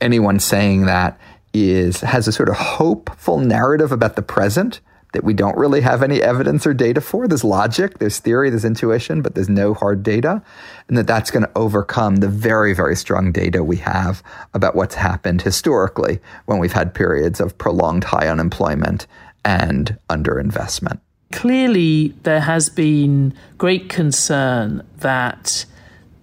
anyone 0.00 0.38
saying 0.38 0.84
that 0.84 1.18
is 1.54 2.02
has 2.02 2.28
a 2.28 2.32
sort 2.32 2.50
of 2.50 2.56
hopeful 2.56 3.38
narrative 3.38 3.90
about 3.90 4.14
the 4.14 4.22
present 4.22 4.80
that 5.14 5.24
we 5.24 5.32
don't 5.32 5.56
really 5.56 5.80
have 5.80 6.02
any 6.02 6.20
evidence 6.20 6.66
or 6.66 6.74
data 6.74 7.00
for. 7.00 7.26
There's 7.26 7.44
logic, 7.44 7.98
there's 7.98 8.18
theory, 8.18 8.50
there's 8.50 8.64
intuition, 8.64 9.22
but 9.22 9.34
there's 9.34 9.48
no 9.48 9.72
hard 9.72 10.02
data, 10.02 10.42
and 10.88 10.98
that 10.98 11.06
that's 11.06 11.30
going 11.30 11.44
to 11.44 11.52
overcome 11.56 12.16
the 12.16 12.28
very, 12.28 12.74
very 12.74 12.96
strong 12.96 13.32
data 13.32 13.64
we 13.64 13.76
have 13.76 14.22
about 14.52 14.74
what's 14.74 14.96
happened 14.96 15.40
historically 15.40 16.20
when 16.44 16.58
we've 16.58 16.72
had 16.72 16.92
periods 16.92 17.40
of 17.40 17.56
prolonged 17.56 18.04
high 18.04 18.28
unemployment 18.28 19.06
and 19.44 19.96
underinvestment 20.10 20.98
clearly 21.34 22.14
there 22.22 22.40
has 22.40 22.68
been 22.68 23.34
great 23.58 23.88
concern 23.88 24.86
that 24.98 25.66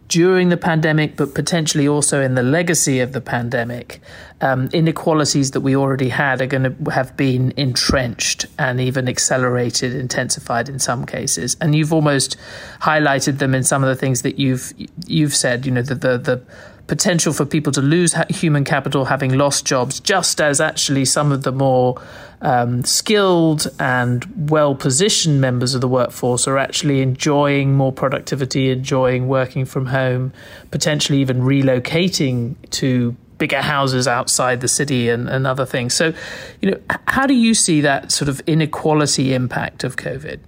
during 0.08 0.50
the 0.50 0.58
pandemic, 0.58 1.18
but 1.18 1.36
potentially 1.36 1.88
also 1.88 2.22
in 2.22 2.36
the 2.36 2.44
legacy 2.44 3.00
of 3.00 3.12
the 3.12 3.20
pandemic, 3.22 4.02
um, 4.40 4.70
inequalities 4.74 5.52
that 5.52 5.62
we 5.62 5.76
already 5.76 6.10
had 6.10 6.42
are 6.42 6.48
going 6.48 6.64
to 6.64 6.92
have 6.92 7.16
been 7.18 7.54
entrenched 7.58 8.46
and 8.58 8.80
even 8.80 9.08
accelerated, 9.08 9.94
intensified 9.94 10.70
in 10.70 10.80
some 10.80 11.06
cases. 11.06 11.58
And 11.60 11.76
you've 11.76 11.94
almost 11.94 12.38
highlighted 12.80 13.40
them 13.40 13.54
in 13.54 13.64
some 13.64 13.84
of 13.84 13.90
the 13.90 13.96
things 13.96 14.22
that 14.22 14.40
you've 14.40 14.74
you've 15.06 15.36
said. 15.36 15.66
You 15.66 15.74
know, 15.74 15.82
the 15.82 15.96
the, 15.96 16.18
the 16.18 16.42
potential 16.88 17.34
for 17.34 17.46
people 17.46 17.72
to 17.74 17.82
lose 17.82 18.14
human 18.30 18.64
capital 18.64 19.06
having 19.06 19.38
lost 19.38 19.66
jobs, 19.66 20.00
just 20.00 20.42
as 20.42 20.60
actually 20.60 21.06
some 21.06 21.32
of 21.32 21.44
the 21.44 21.52
more 21.52 22.02
um, 22.42 22.84
skilled 22.84 23.68
and 23.80 24.50
well 24.50 24.76
positioned 24.76 25.40
members 25.40 25.76
of 25.76 25.82
the 25.82 25.88
workforce 25.88 26.48
are 26.48 26.58
actually 26.58 27.02
enjoying 27.02 27.76
more 27.76 27.92
productivity, 27.92 28.72
enjoying 28.72 29.28
working 29.28 29.66
from 29.66 29.88
home, 29.88 30.34
potentially 30.72 31.20
even 31.20 31.42
relocating 31.42 32.56
to 32.72 33.16
bigger 33.38 33.62
houses 33.62 34.08
outside 34.08 34.62
the 34.62 34.68
city 34.68 35.10
and, 35.10 35.28
and 35.28 35.48
other 35.48 35.66
things. 35.66 35.94
So, 35.94 36.14
you 36.62 36.72
know, 36.72 36.80
how 37.08 37.26
do 37.26 37.34
you 37.34 37.54
see 37.54 37.82
that 37.82 38.12
sort 38.12 38.30
of 38.30 38.40
inequality 38.42 39.34
impact 39.34 39.84
of 39.84 39.96
COVID? 39.96 40.40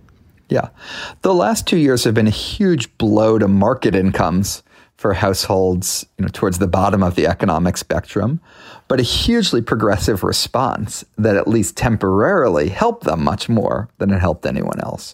Yeah. 0.49 0.69
The 1.23 1.33
last 1.33 1.65
two 1.65 1.77
years 1.77 2.03
have 2.03 2.13
been 2.13 2.27
a 2.27 2.31
huge 2.31 2.95
blow 2.99 3.39
to 3.39 3.47
market 3.47 3.95
incomes 3.95 4.61
for 5.03 5.13
households 5.13 6.05
you 6.17 6.23
know, 6.23 6.29
towards 6.31 6.59
the 6.59 6.67
bottom 6.67 7.03
of 7.03 7.15
the 7.15 7.27
economic 7.27 7.75
spectrum, 7.75 8.39
but 8.87 9.01
a 9.01 9.03
hugely 9.03 9.61
progressive 9.61 10.23
response 10.23 11.03
that 11.17 11.35
at 11.35 11.45
least 11.45 11.75
temporarily 11.75 12.69
helped 12.69 13.03
them 13.03 13.21
much 13.21 13.49
more 13.49 13.89
than 13.97 14.11
it 14.11 14.19
helped 14.19 14.45
anyone 14.45 14.79
else. 14.79 15.13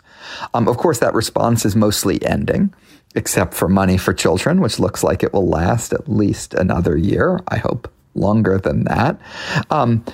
Um, 0.54 0.68
of 0.68 0.78
course, 0.78 1.00
that 1.00 1.16
response 1.16 1.66
is 1.66 1.76
mostly 1.76 2.24
ending, 2.24 2.72
except 3.16 3.56
for 3.56 3.68
money 3.68 3.98
for 3.98 4.14
children, 4.14 4.62
which 4.62 4.78
looks 4.78 5.04
like 5.04 5.24
it 5.24 5.34
will 5.34 5.48
last 5.48 5.92
at 5.92 6.08
least 6.08 6.54
another 6.54 6.96
year. 6.96 7.40
I 7.48 7.58
hope 7.58 7.92
longer 8.14 8.60
than 8.60 8.84
that. 8.84 9.20
Um, 9.72 10.06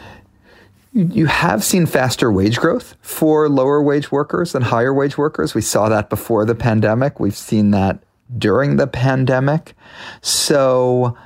you 0.94 1.26
have 1.26 1.66
seen 1.66 1.86
faster 1.86 2.32
wage 2.32 2.60
growth 2.60 2.96
for 3.02 3.50
lower 3.50 3.82
wage 3.82 4.10
workers 4.10 4.54
than 4.54 4.62
higher 4.62 4.94
wage 4.94 5.18
workers. 5.18 5.54
We 5.54 5.60
saw 5.60 5.90
that 5.90 6.10
before 6.10 6.46
the 6.46 6.56
pandemic. 6.56 7.20
We've 7.20 7.36
seen 7.36 7.72
that 7.72 8.05
during 8.38 8.78
the 8.78 8.88
pandemic. 8.88 9.76
So, 10.22 11.18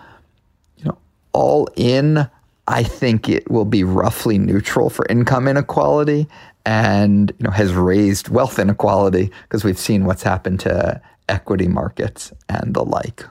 you 0.78 0.86
know, 0.86 0.98
all 1.34 1.70
in, 1.76 2.30
I 2.68 2.84
think 2.84 3.30
it 3.30 3.50
will 3.50 3.66
be 3.66 3.84
roughly 3.84 4.38
neutral 4.38 4.90
for 4.90 5.06
income 5.10 5.48
inequality 5.48 6.28
and 6.66 7.32
you 7.40 7.44
know 7.46 7.52
has 7.52 7.74
raised 7.74 8.30
wealth 8.30 8.60
inequality 8.60 9.32
because 9.44 9.64
we've 9.64 9.80
seen 9.80 10.06
what's 10.06 10.24
happened 10.24 10.60
to 10.60 11.02
equity 11.28 11.68
markets 11.68 12.32
and 12.48 12.74
the 12.74 12.84
like. 12.84 13.26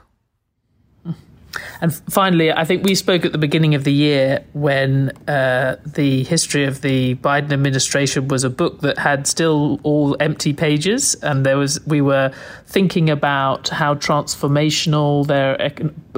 And 1.81 1.93
finally, 1.93 2.51
I 2.51 2.63
think 2.63 2.83
we 2.83 2.95
spoke 2.95 3.25
at 3.25 3.31
the 3.31 3.37
beginning 3.37 3.73
of 3.75 3.83
the 3.83 3.93
year 3.93 4.43
when 4.53 5.11
uh, 5.27 5.77
the 5.85 6.23
history 6.23 6.65
of 6.65 6.81
the 6.81 7.15
Biden 7.15 7.51
administration 7.51 8.27
was 8.27 8.43
a 8.43 8.49
book 8.49 8.81
that 8.81 8.97
had 8.97 9.25
still 9.25 9.79
all 9.83 10.15
empty 10.19 10.53
pages, 10.53 11.15
and 11.15 11.45
there 11.45 11.57
was 11.57 11.85
we 11.87 12.01
were 12.01 12.31
thinking 12.65 13.09
about 13.09 13.69
how 13.69 13.95
transformational 13.95 15.25
their 15.25 15.71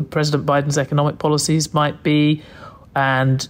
President 0.10 0.46
Biden's 0.46 0.78
economic 0.78 1.20
policies 1.20 1.74
might 1.74 2.04
be, 2.04 2.44
and 2.96 3.48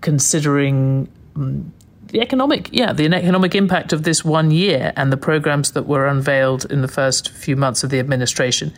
considering. 0.00 1.08
Um, 1.36 1.72
the 2.08 2.22
economic, 2.22 2.70
yeah, 2.72 2.94
the 2.94 3.04
economic 3.04 3.54
impact 3.54 3.92
of 3.92 4.02
this 4.02 4.24
one 4.24 4.50
year 4.50 4.94
and 4.96 5.12
the 5.12 5.18
programs 5.18 5.72
that 5.72 5.82
were 5.82 6.06
unveiled 6.06 6.64
in 6.64 6.80
the 6.80 6.88
first 6.88 7.28
few 7.28 7.54
months 7.54 7.84
of 7.84 7.90
the 7.90 7.98
administration. 7.98 8.72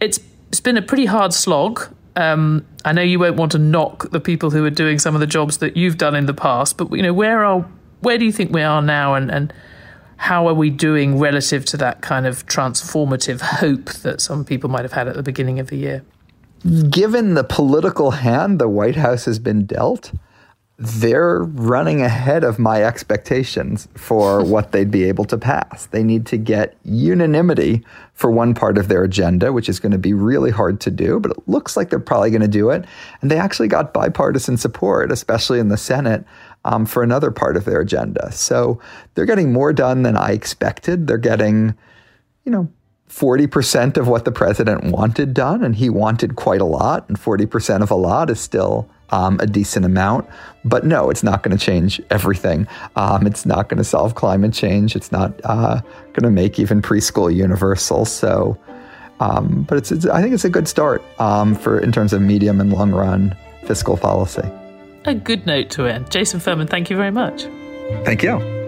It's 0.00 0.18
it's 0.54 0.60
been 0.60 0.76
a 0.76 0.82
pretty 0.82 1.06
hard 1.06 1.34
slog. 1.34 1.92
Um, 2.14 2.64
I 2.84 2.92
know 2.92 3.02
you 3.02 3.18
won't 3.18 3.34
want 3.34 3.50
to 3.52 3.58
knock 3.58 4.12
the 4.12 4.20
people 4.20 4.52
who 4.52 4.64
are 4.64 4.70
doing 4.70 5.00
some 5.00 5.16
of 5.16 5.20
the 5.20 5.26
jobs 5.26 5.58
that 5.58 5.76
you've 5.76 5.98
done 5.98 6.14
in 6.14 6.26
the 6.26 6.32
past, 6.32 6.76
but 6.76 6.92
you 6.92 7.02
know, 7.02 7.12
where 7.12 7.44
are 7.44 7.62
where 8.02 8.18
do 8.18 8.24
you 8.24 8.30
think 8.30 8.52
we 8.52 8.62
are 8.62 8.80
now, 8.80 9.14
and 9.14 9.32
and 9.32 9.52
how 10.16 10.46
are 10.46 10.54
we 10.54 10.70
doing 10.70 11.18
relative 11.18 11.64
to 11.64 11.76
that 11.78 12.02
kind 12.02 12.24
of 12.24 12.46
transformative 12.46 13.40
hope 13.40 13.86
that 14.04 14.20
some 14.20 14.44
people 14.44 14.70
might 14.70 14.82
have 14.82 14.92
had 14.92 15.08
at 15.08 15.16
the 15.16 15.24
beginning 15.24 15.58
of 15.58 15.70
the 15.70 15.76
year? 15.76 16.04
Given 16.88 17.34
the 17.34 17.42
political 17.42 18.12
hand 18.12 18.60
the 18.60 18.68
White 18.68 18.94
House 18.94 19.24
has 19.24 19.40
been 19.40 19.66
dealt, 19.66 20.12
they're 20.76 21.38
running 21.38 22.02
ahead 22.02 22.42
of 22.42 22.58
my 22.58 22.82
expectations 22.82 23.86
for 23.94 24.44
what 24.44 24.72
they'd 24.72 24.90
be 24.90 25.04
able 25.04 25.24
to 25.26 25.38
pass. 25.38 25.86
They 25.86 26.02
need 26.02 26.26
to 26.26 26.36
get 26.36 26.76
unanimity 26.84 27.84
for 28.14 28.30
one 28.30 28.54
part 28.54 28.76
of 28.76 28.88
their 28.88 29.04
agenda, 29.04 29.52
which 29.52 29.68
is 29.68 29.78
going 29.78 29.92
to 29.92 29.98
be 29.98 30.14
really 30.14 30.50
hard 30.50 30.80
to 30.80 30.90
do, 30.90 31.20
but 31.20 31.32
it 31.32 31.48
looks 31.48 31.76
like 31.76 31.90
they're 31.90 32.00
probably 32.00 32.30
going 32.30 32.42
to 32.42 32.48
do 32.48 32.70
it. 32.70 32.84
And 33.20 33.30
they 33.30 33.38
actually 33.38 33.68
got 33.68 33.94
bipartisan 33.94 34.56
support, 34.56 35.12
especially 35.12 35.60
in 35.60 35.68
the 35.68 35.76
Senate, 35.76 36.24
um, 36.64 36.86
for 36.86 37.02
another 37.02 37.30
part 37.30 37.56
of 37.56 37.64
their 37.64 37.80
agenda. 37.80 38.32
So 38.32 38.80
they're 39.14 39.26
getting 39.26 39.52
more 39.52 39.72
done 39.72 40.02
than 40.02 40.16
I 40.16 40.32
expected. 40.32 41.06
They're 41.06 41.18
getting, 41.18 41.74
you 42.44 42.52
know, 42.52 42.68
40% 43.08 43.96
of 43.96 44.08
what 44.08 44.24
the 44.24 44.32
president 44.32 44.84
wanted 44.84 45.34
done, 45.34 45.62
and 45.62 45.76
he 45.76 45.88
wanted 45.88 46.34
quite 46.34 46.60
a 46.60 46.64
lot, 46.64 47.08
and 47.08 47.18
40% 47.18 47.82
of 47.82 47.90
a 47.90 47.94
lot 47.94 48.28
is 48.28 48.40
still 48.40 48.88
um, 49.10 49.38
a 49.40 49.46
decent 49.46 49.84
amount. 49.84 50.28
But 50.64 50.84
no, 50.84 51.10
it's 51.10 51.22
not 51.22 51.42
going 51.42 51.56
to 51.56 51.62
change 51.62 52.00
everything. 52.10 52.66
Um, 52.96 53.26
it's 53.26 53.44
not 53.44 53.68
going 53.68 53.78
to 53.78 53.84
solve 53.84 54.14
climate 54.14 54.52
change. 54.52 54.96
It's 54.96 55.12
not 55.12 55.38
uh, 55.44 55.80
going 56.12 56.22
to 56.22 56.30
make 56.30 56.58
even 56.58 56.80
preschool 56.82 57.34
universal. 57.34 58.04
So, 58.04 58.58
um, 59.20 59.64
but 59.68 59.78
it's, 59.78 59.92
it's, 59.92 60.06
I 60.06 60.22
think 60.22 60.34
it's 60.34 60.44
a 60.44 60.50
good 60.50 60.68
start 60.68 61.02
um, 61.20 61.54
for 61.54 61.78
in 61.78 61.92
terms 61.92 62.12
of 62.12 62.22
medium 62.22 62.60
and 62.60 62.72
long 62.72 62.92
run 62.92 63.36
fiscal 63.64 63.96
policy. 63.96 64.48
A 65.04 65.14
good 65.14 65.46
note 65.46 65.70
to 65.70 65.86
end. 65.86 66.10
Jason 66.10 66.40
Furman, 66.40 66.66
thank 66.66 66.88
you 66.88 66.96
very 66.96 67.10
much. 67.10 67.44
Thank 68.04 68.22
you. 68.22 68.63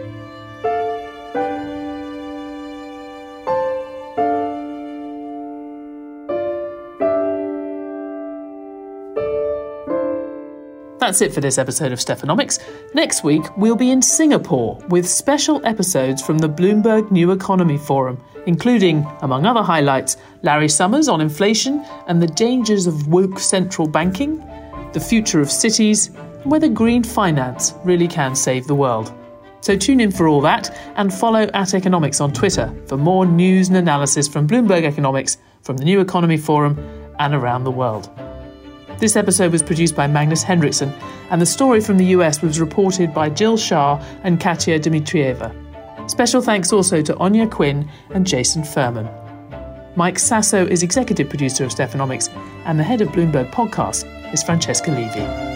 That's 11.07 11.23
it 11.23 11.33
for 11.33 11.41
this 11.41 11.57
episode 11.57 11.93
of 11.93 12.01
Stephanomics. 12.01 12.59
Next 12.93 13.23
week, 13.23 13.45
we'll 13.57 13.77
be 13.77 13.93
in 13.93 14.03
Singapore 14.03 14.77
with 14.89 15.09
special 15.09 15.65
episodes 15.65 16.21
from 16.21 16.39
the 16.39 16.49
Bloomberg 16.49 17.13
New 17.13 17.31
Economy 17.31 17.79
Forum, 17.79 18.21
including, 18.47 19.07
among 19.23 19.47
other 19.47 19.63
highlights, 19.63 20.17
Larry 20.43 20.69
Summers 20.69 21.07
on 21.07 21.21
inflation 21.21 21.87
and 22.09 22.21
the 22.21 22.27
dangers 22.27 22.89
of 22.89 23.07
woke 23.07 23.39
central 23.39 23.87
banking, 23.87 24.39
the 24.95 24.99
future 24.99 25.41
of 25.41 25.49
cities, 25.49 26.09
and 26.09 26.51
whether 26.51 26.69
green 26.69 27.05
finance 27.05 27.73
really 27.85 28.09
can 28.09 28.35
save 28.35 28.67
the 28.67 28.75
world. 28.75 29.15
So 29.61 29.77
tune 29.77 30.01
in 30.01 30.11
for 30.11 30.27
all 30.27 30.41
that 30.41 30.77
and 30.97 31.15
follow 31.15 31.49
at 31.55 31.73
Economics 31.73 32.21
on 32.21 32.33
Twitter 32.33 32.75
for 32.87 32.97
more 32.97 33.25
news 33.27 33.69
and 33.69 33.77
analysis 33.77 34.27
from 34.27 34.49
Bloomberg 34.49 34.83
Economics, 34.83 35.39
from 35.63 35.77
the 35.77 35.85
New 35.85 36.01
Economy 36.01 36.37
Forum, 36.37 36.77
and 37.21 37.33
around 37.33 37.63
the 37.63 37.71
world. 37.71 38.11
This 38.99 39.15
episode 39.15 39.53
was 39.53 39.63
produced 39.63 39.95
by 39.95 40.07
Magnus 40.07 40.43
Henriksson, 40.43 40.91
and 41.31 41.41
the 41.41 41.47
story 41.47 41.81
from 41.83 41.99
the 41.99 42.07
US 42.07 42.41
was 42.41 42.59
reported 42.59 43.13
by 43.13 43.29
Jill 43.29 43.59
Shah 43.59 44.03
and 44.25 44.41
Katya 44.41 44.81
Dmitrieva. 44.81 45.55
Special 46.11 46.41
thanks 46.41 46.73
also 46.73 47.03
to 47.03 47.15
Áine 47.15 47.51
Quinn 47.51 47.91
and 48.11 48.27
Jason 48.27 48.65
Furman. 48.65 49.09
Mike 49.97 50.19
Sasso 50.19 50.67
is 50.67 50.83
executive 50.83 51.29
producer 51.29 51.65
of 51.65 51.73
Stephanomics, 51.73 52.31
and 52.65 52.79
the 52.79 52.85
head 52.85 53.03
of 53.03 53.09
Bloomberg 53.09 53.51
Podcast 53.51 54.05
is 54.33 54.43
Francesca 54.43 54.91
Levy. 54.91 55.56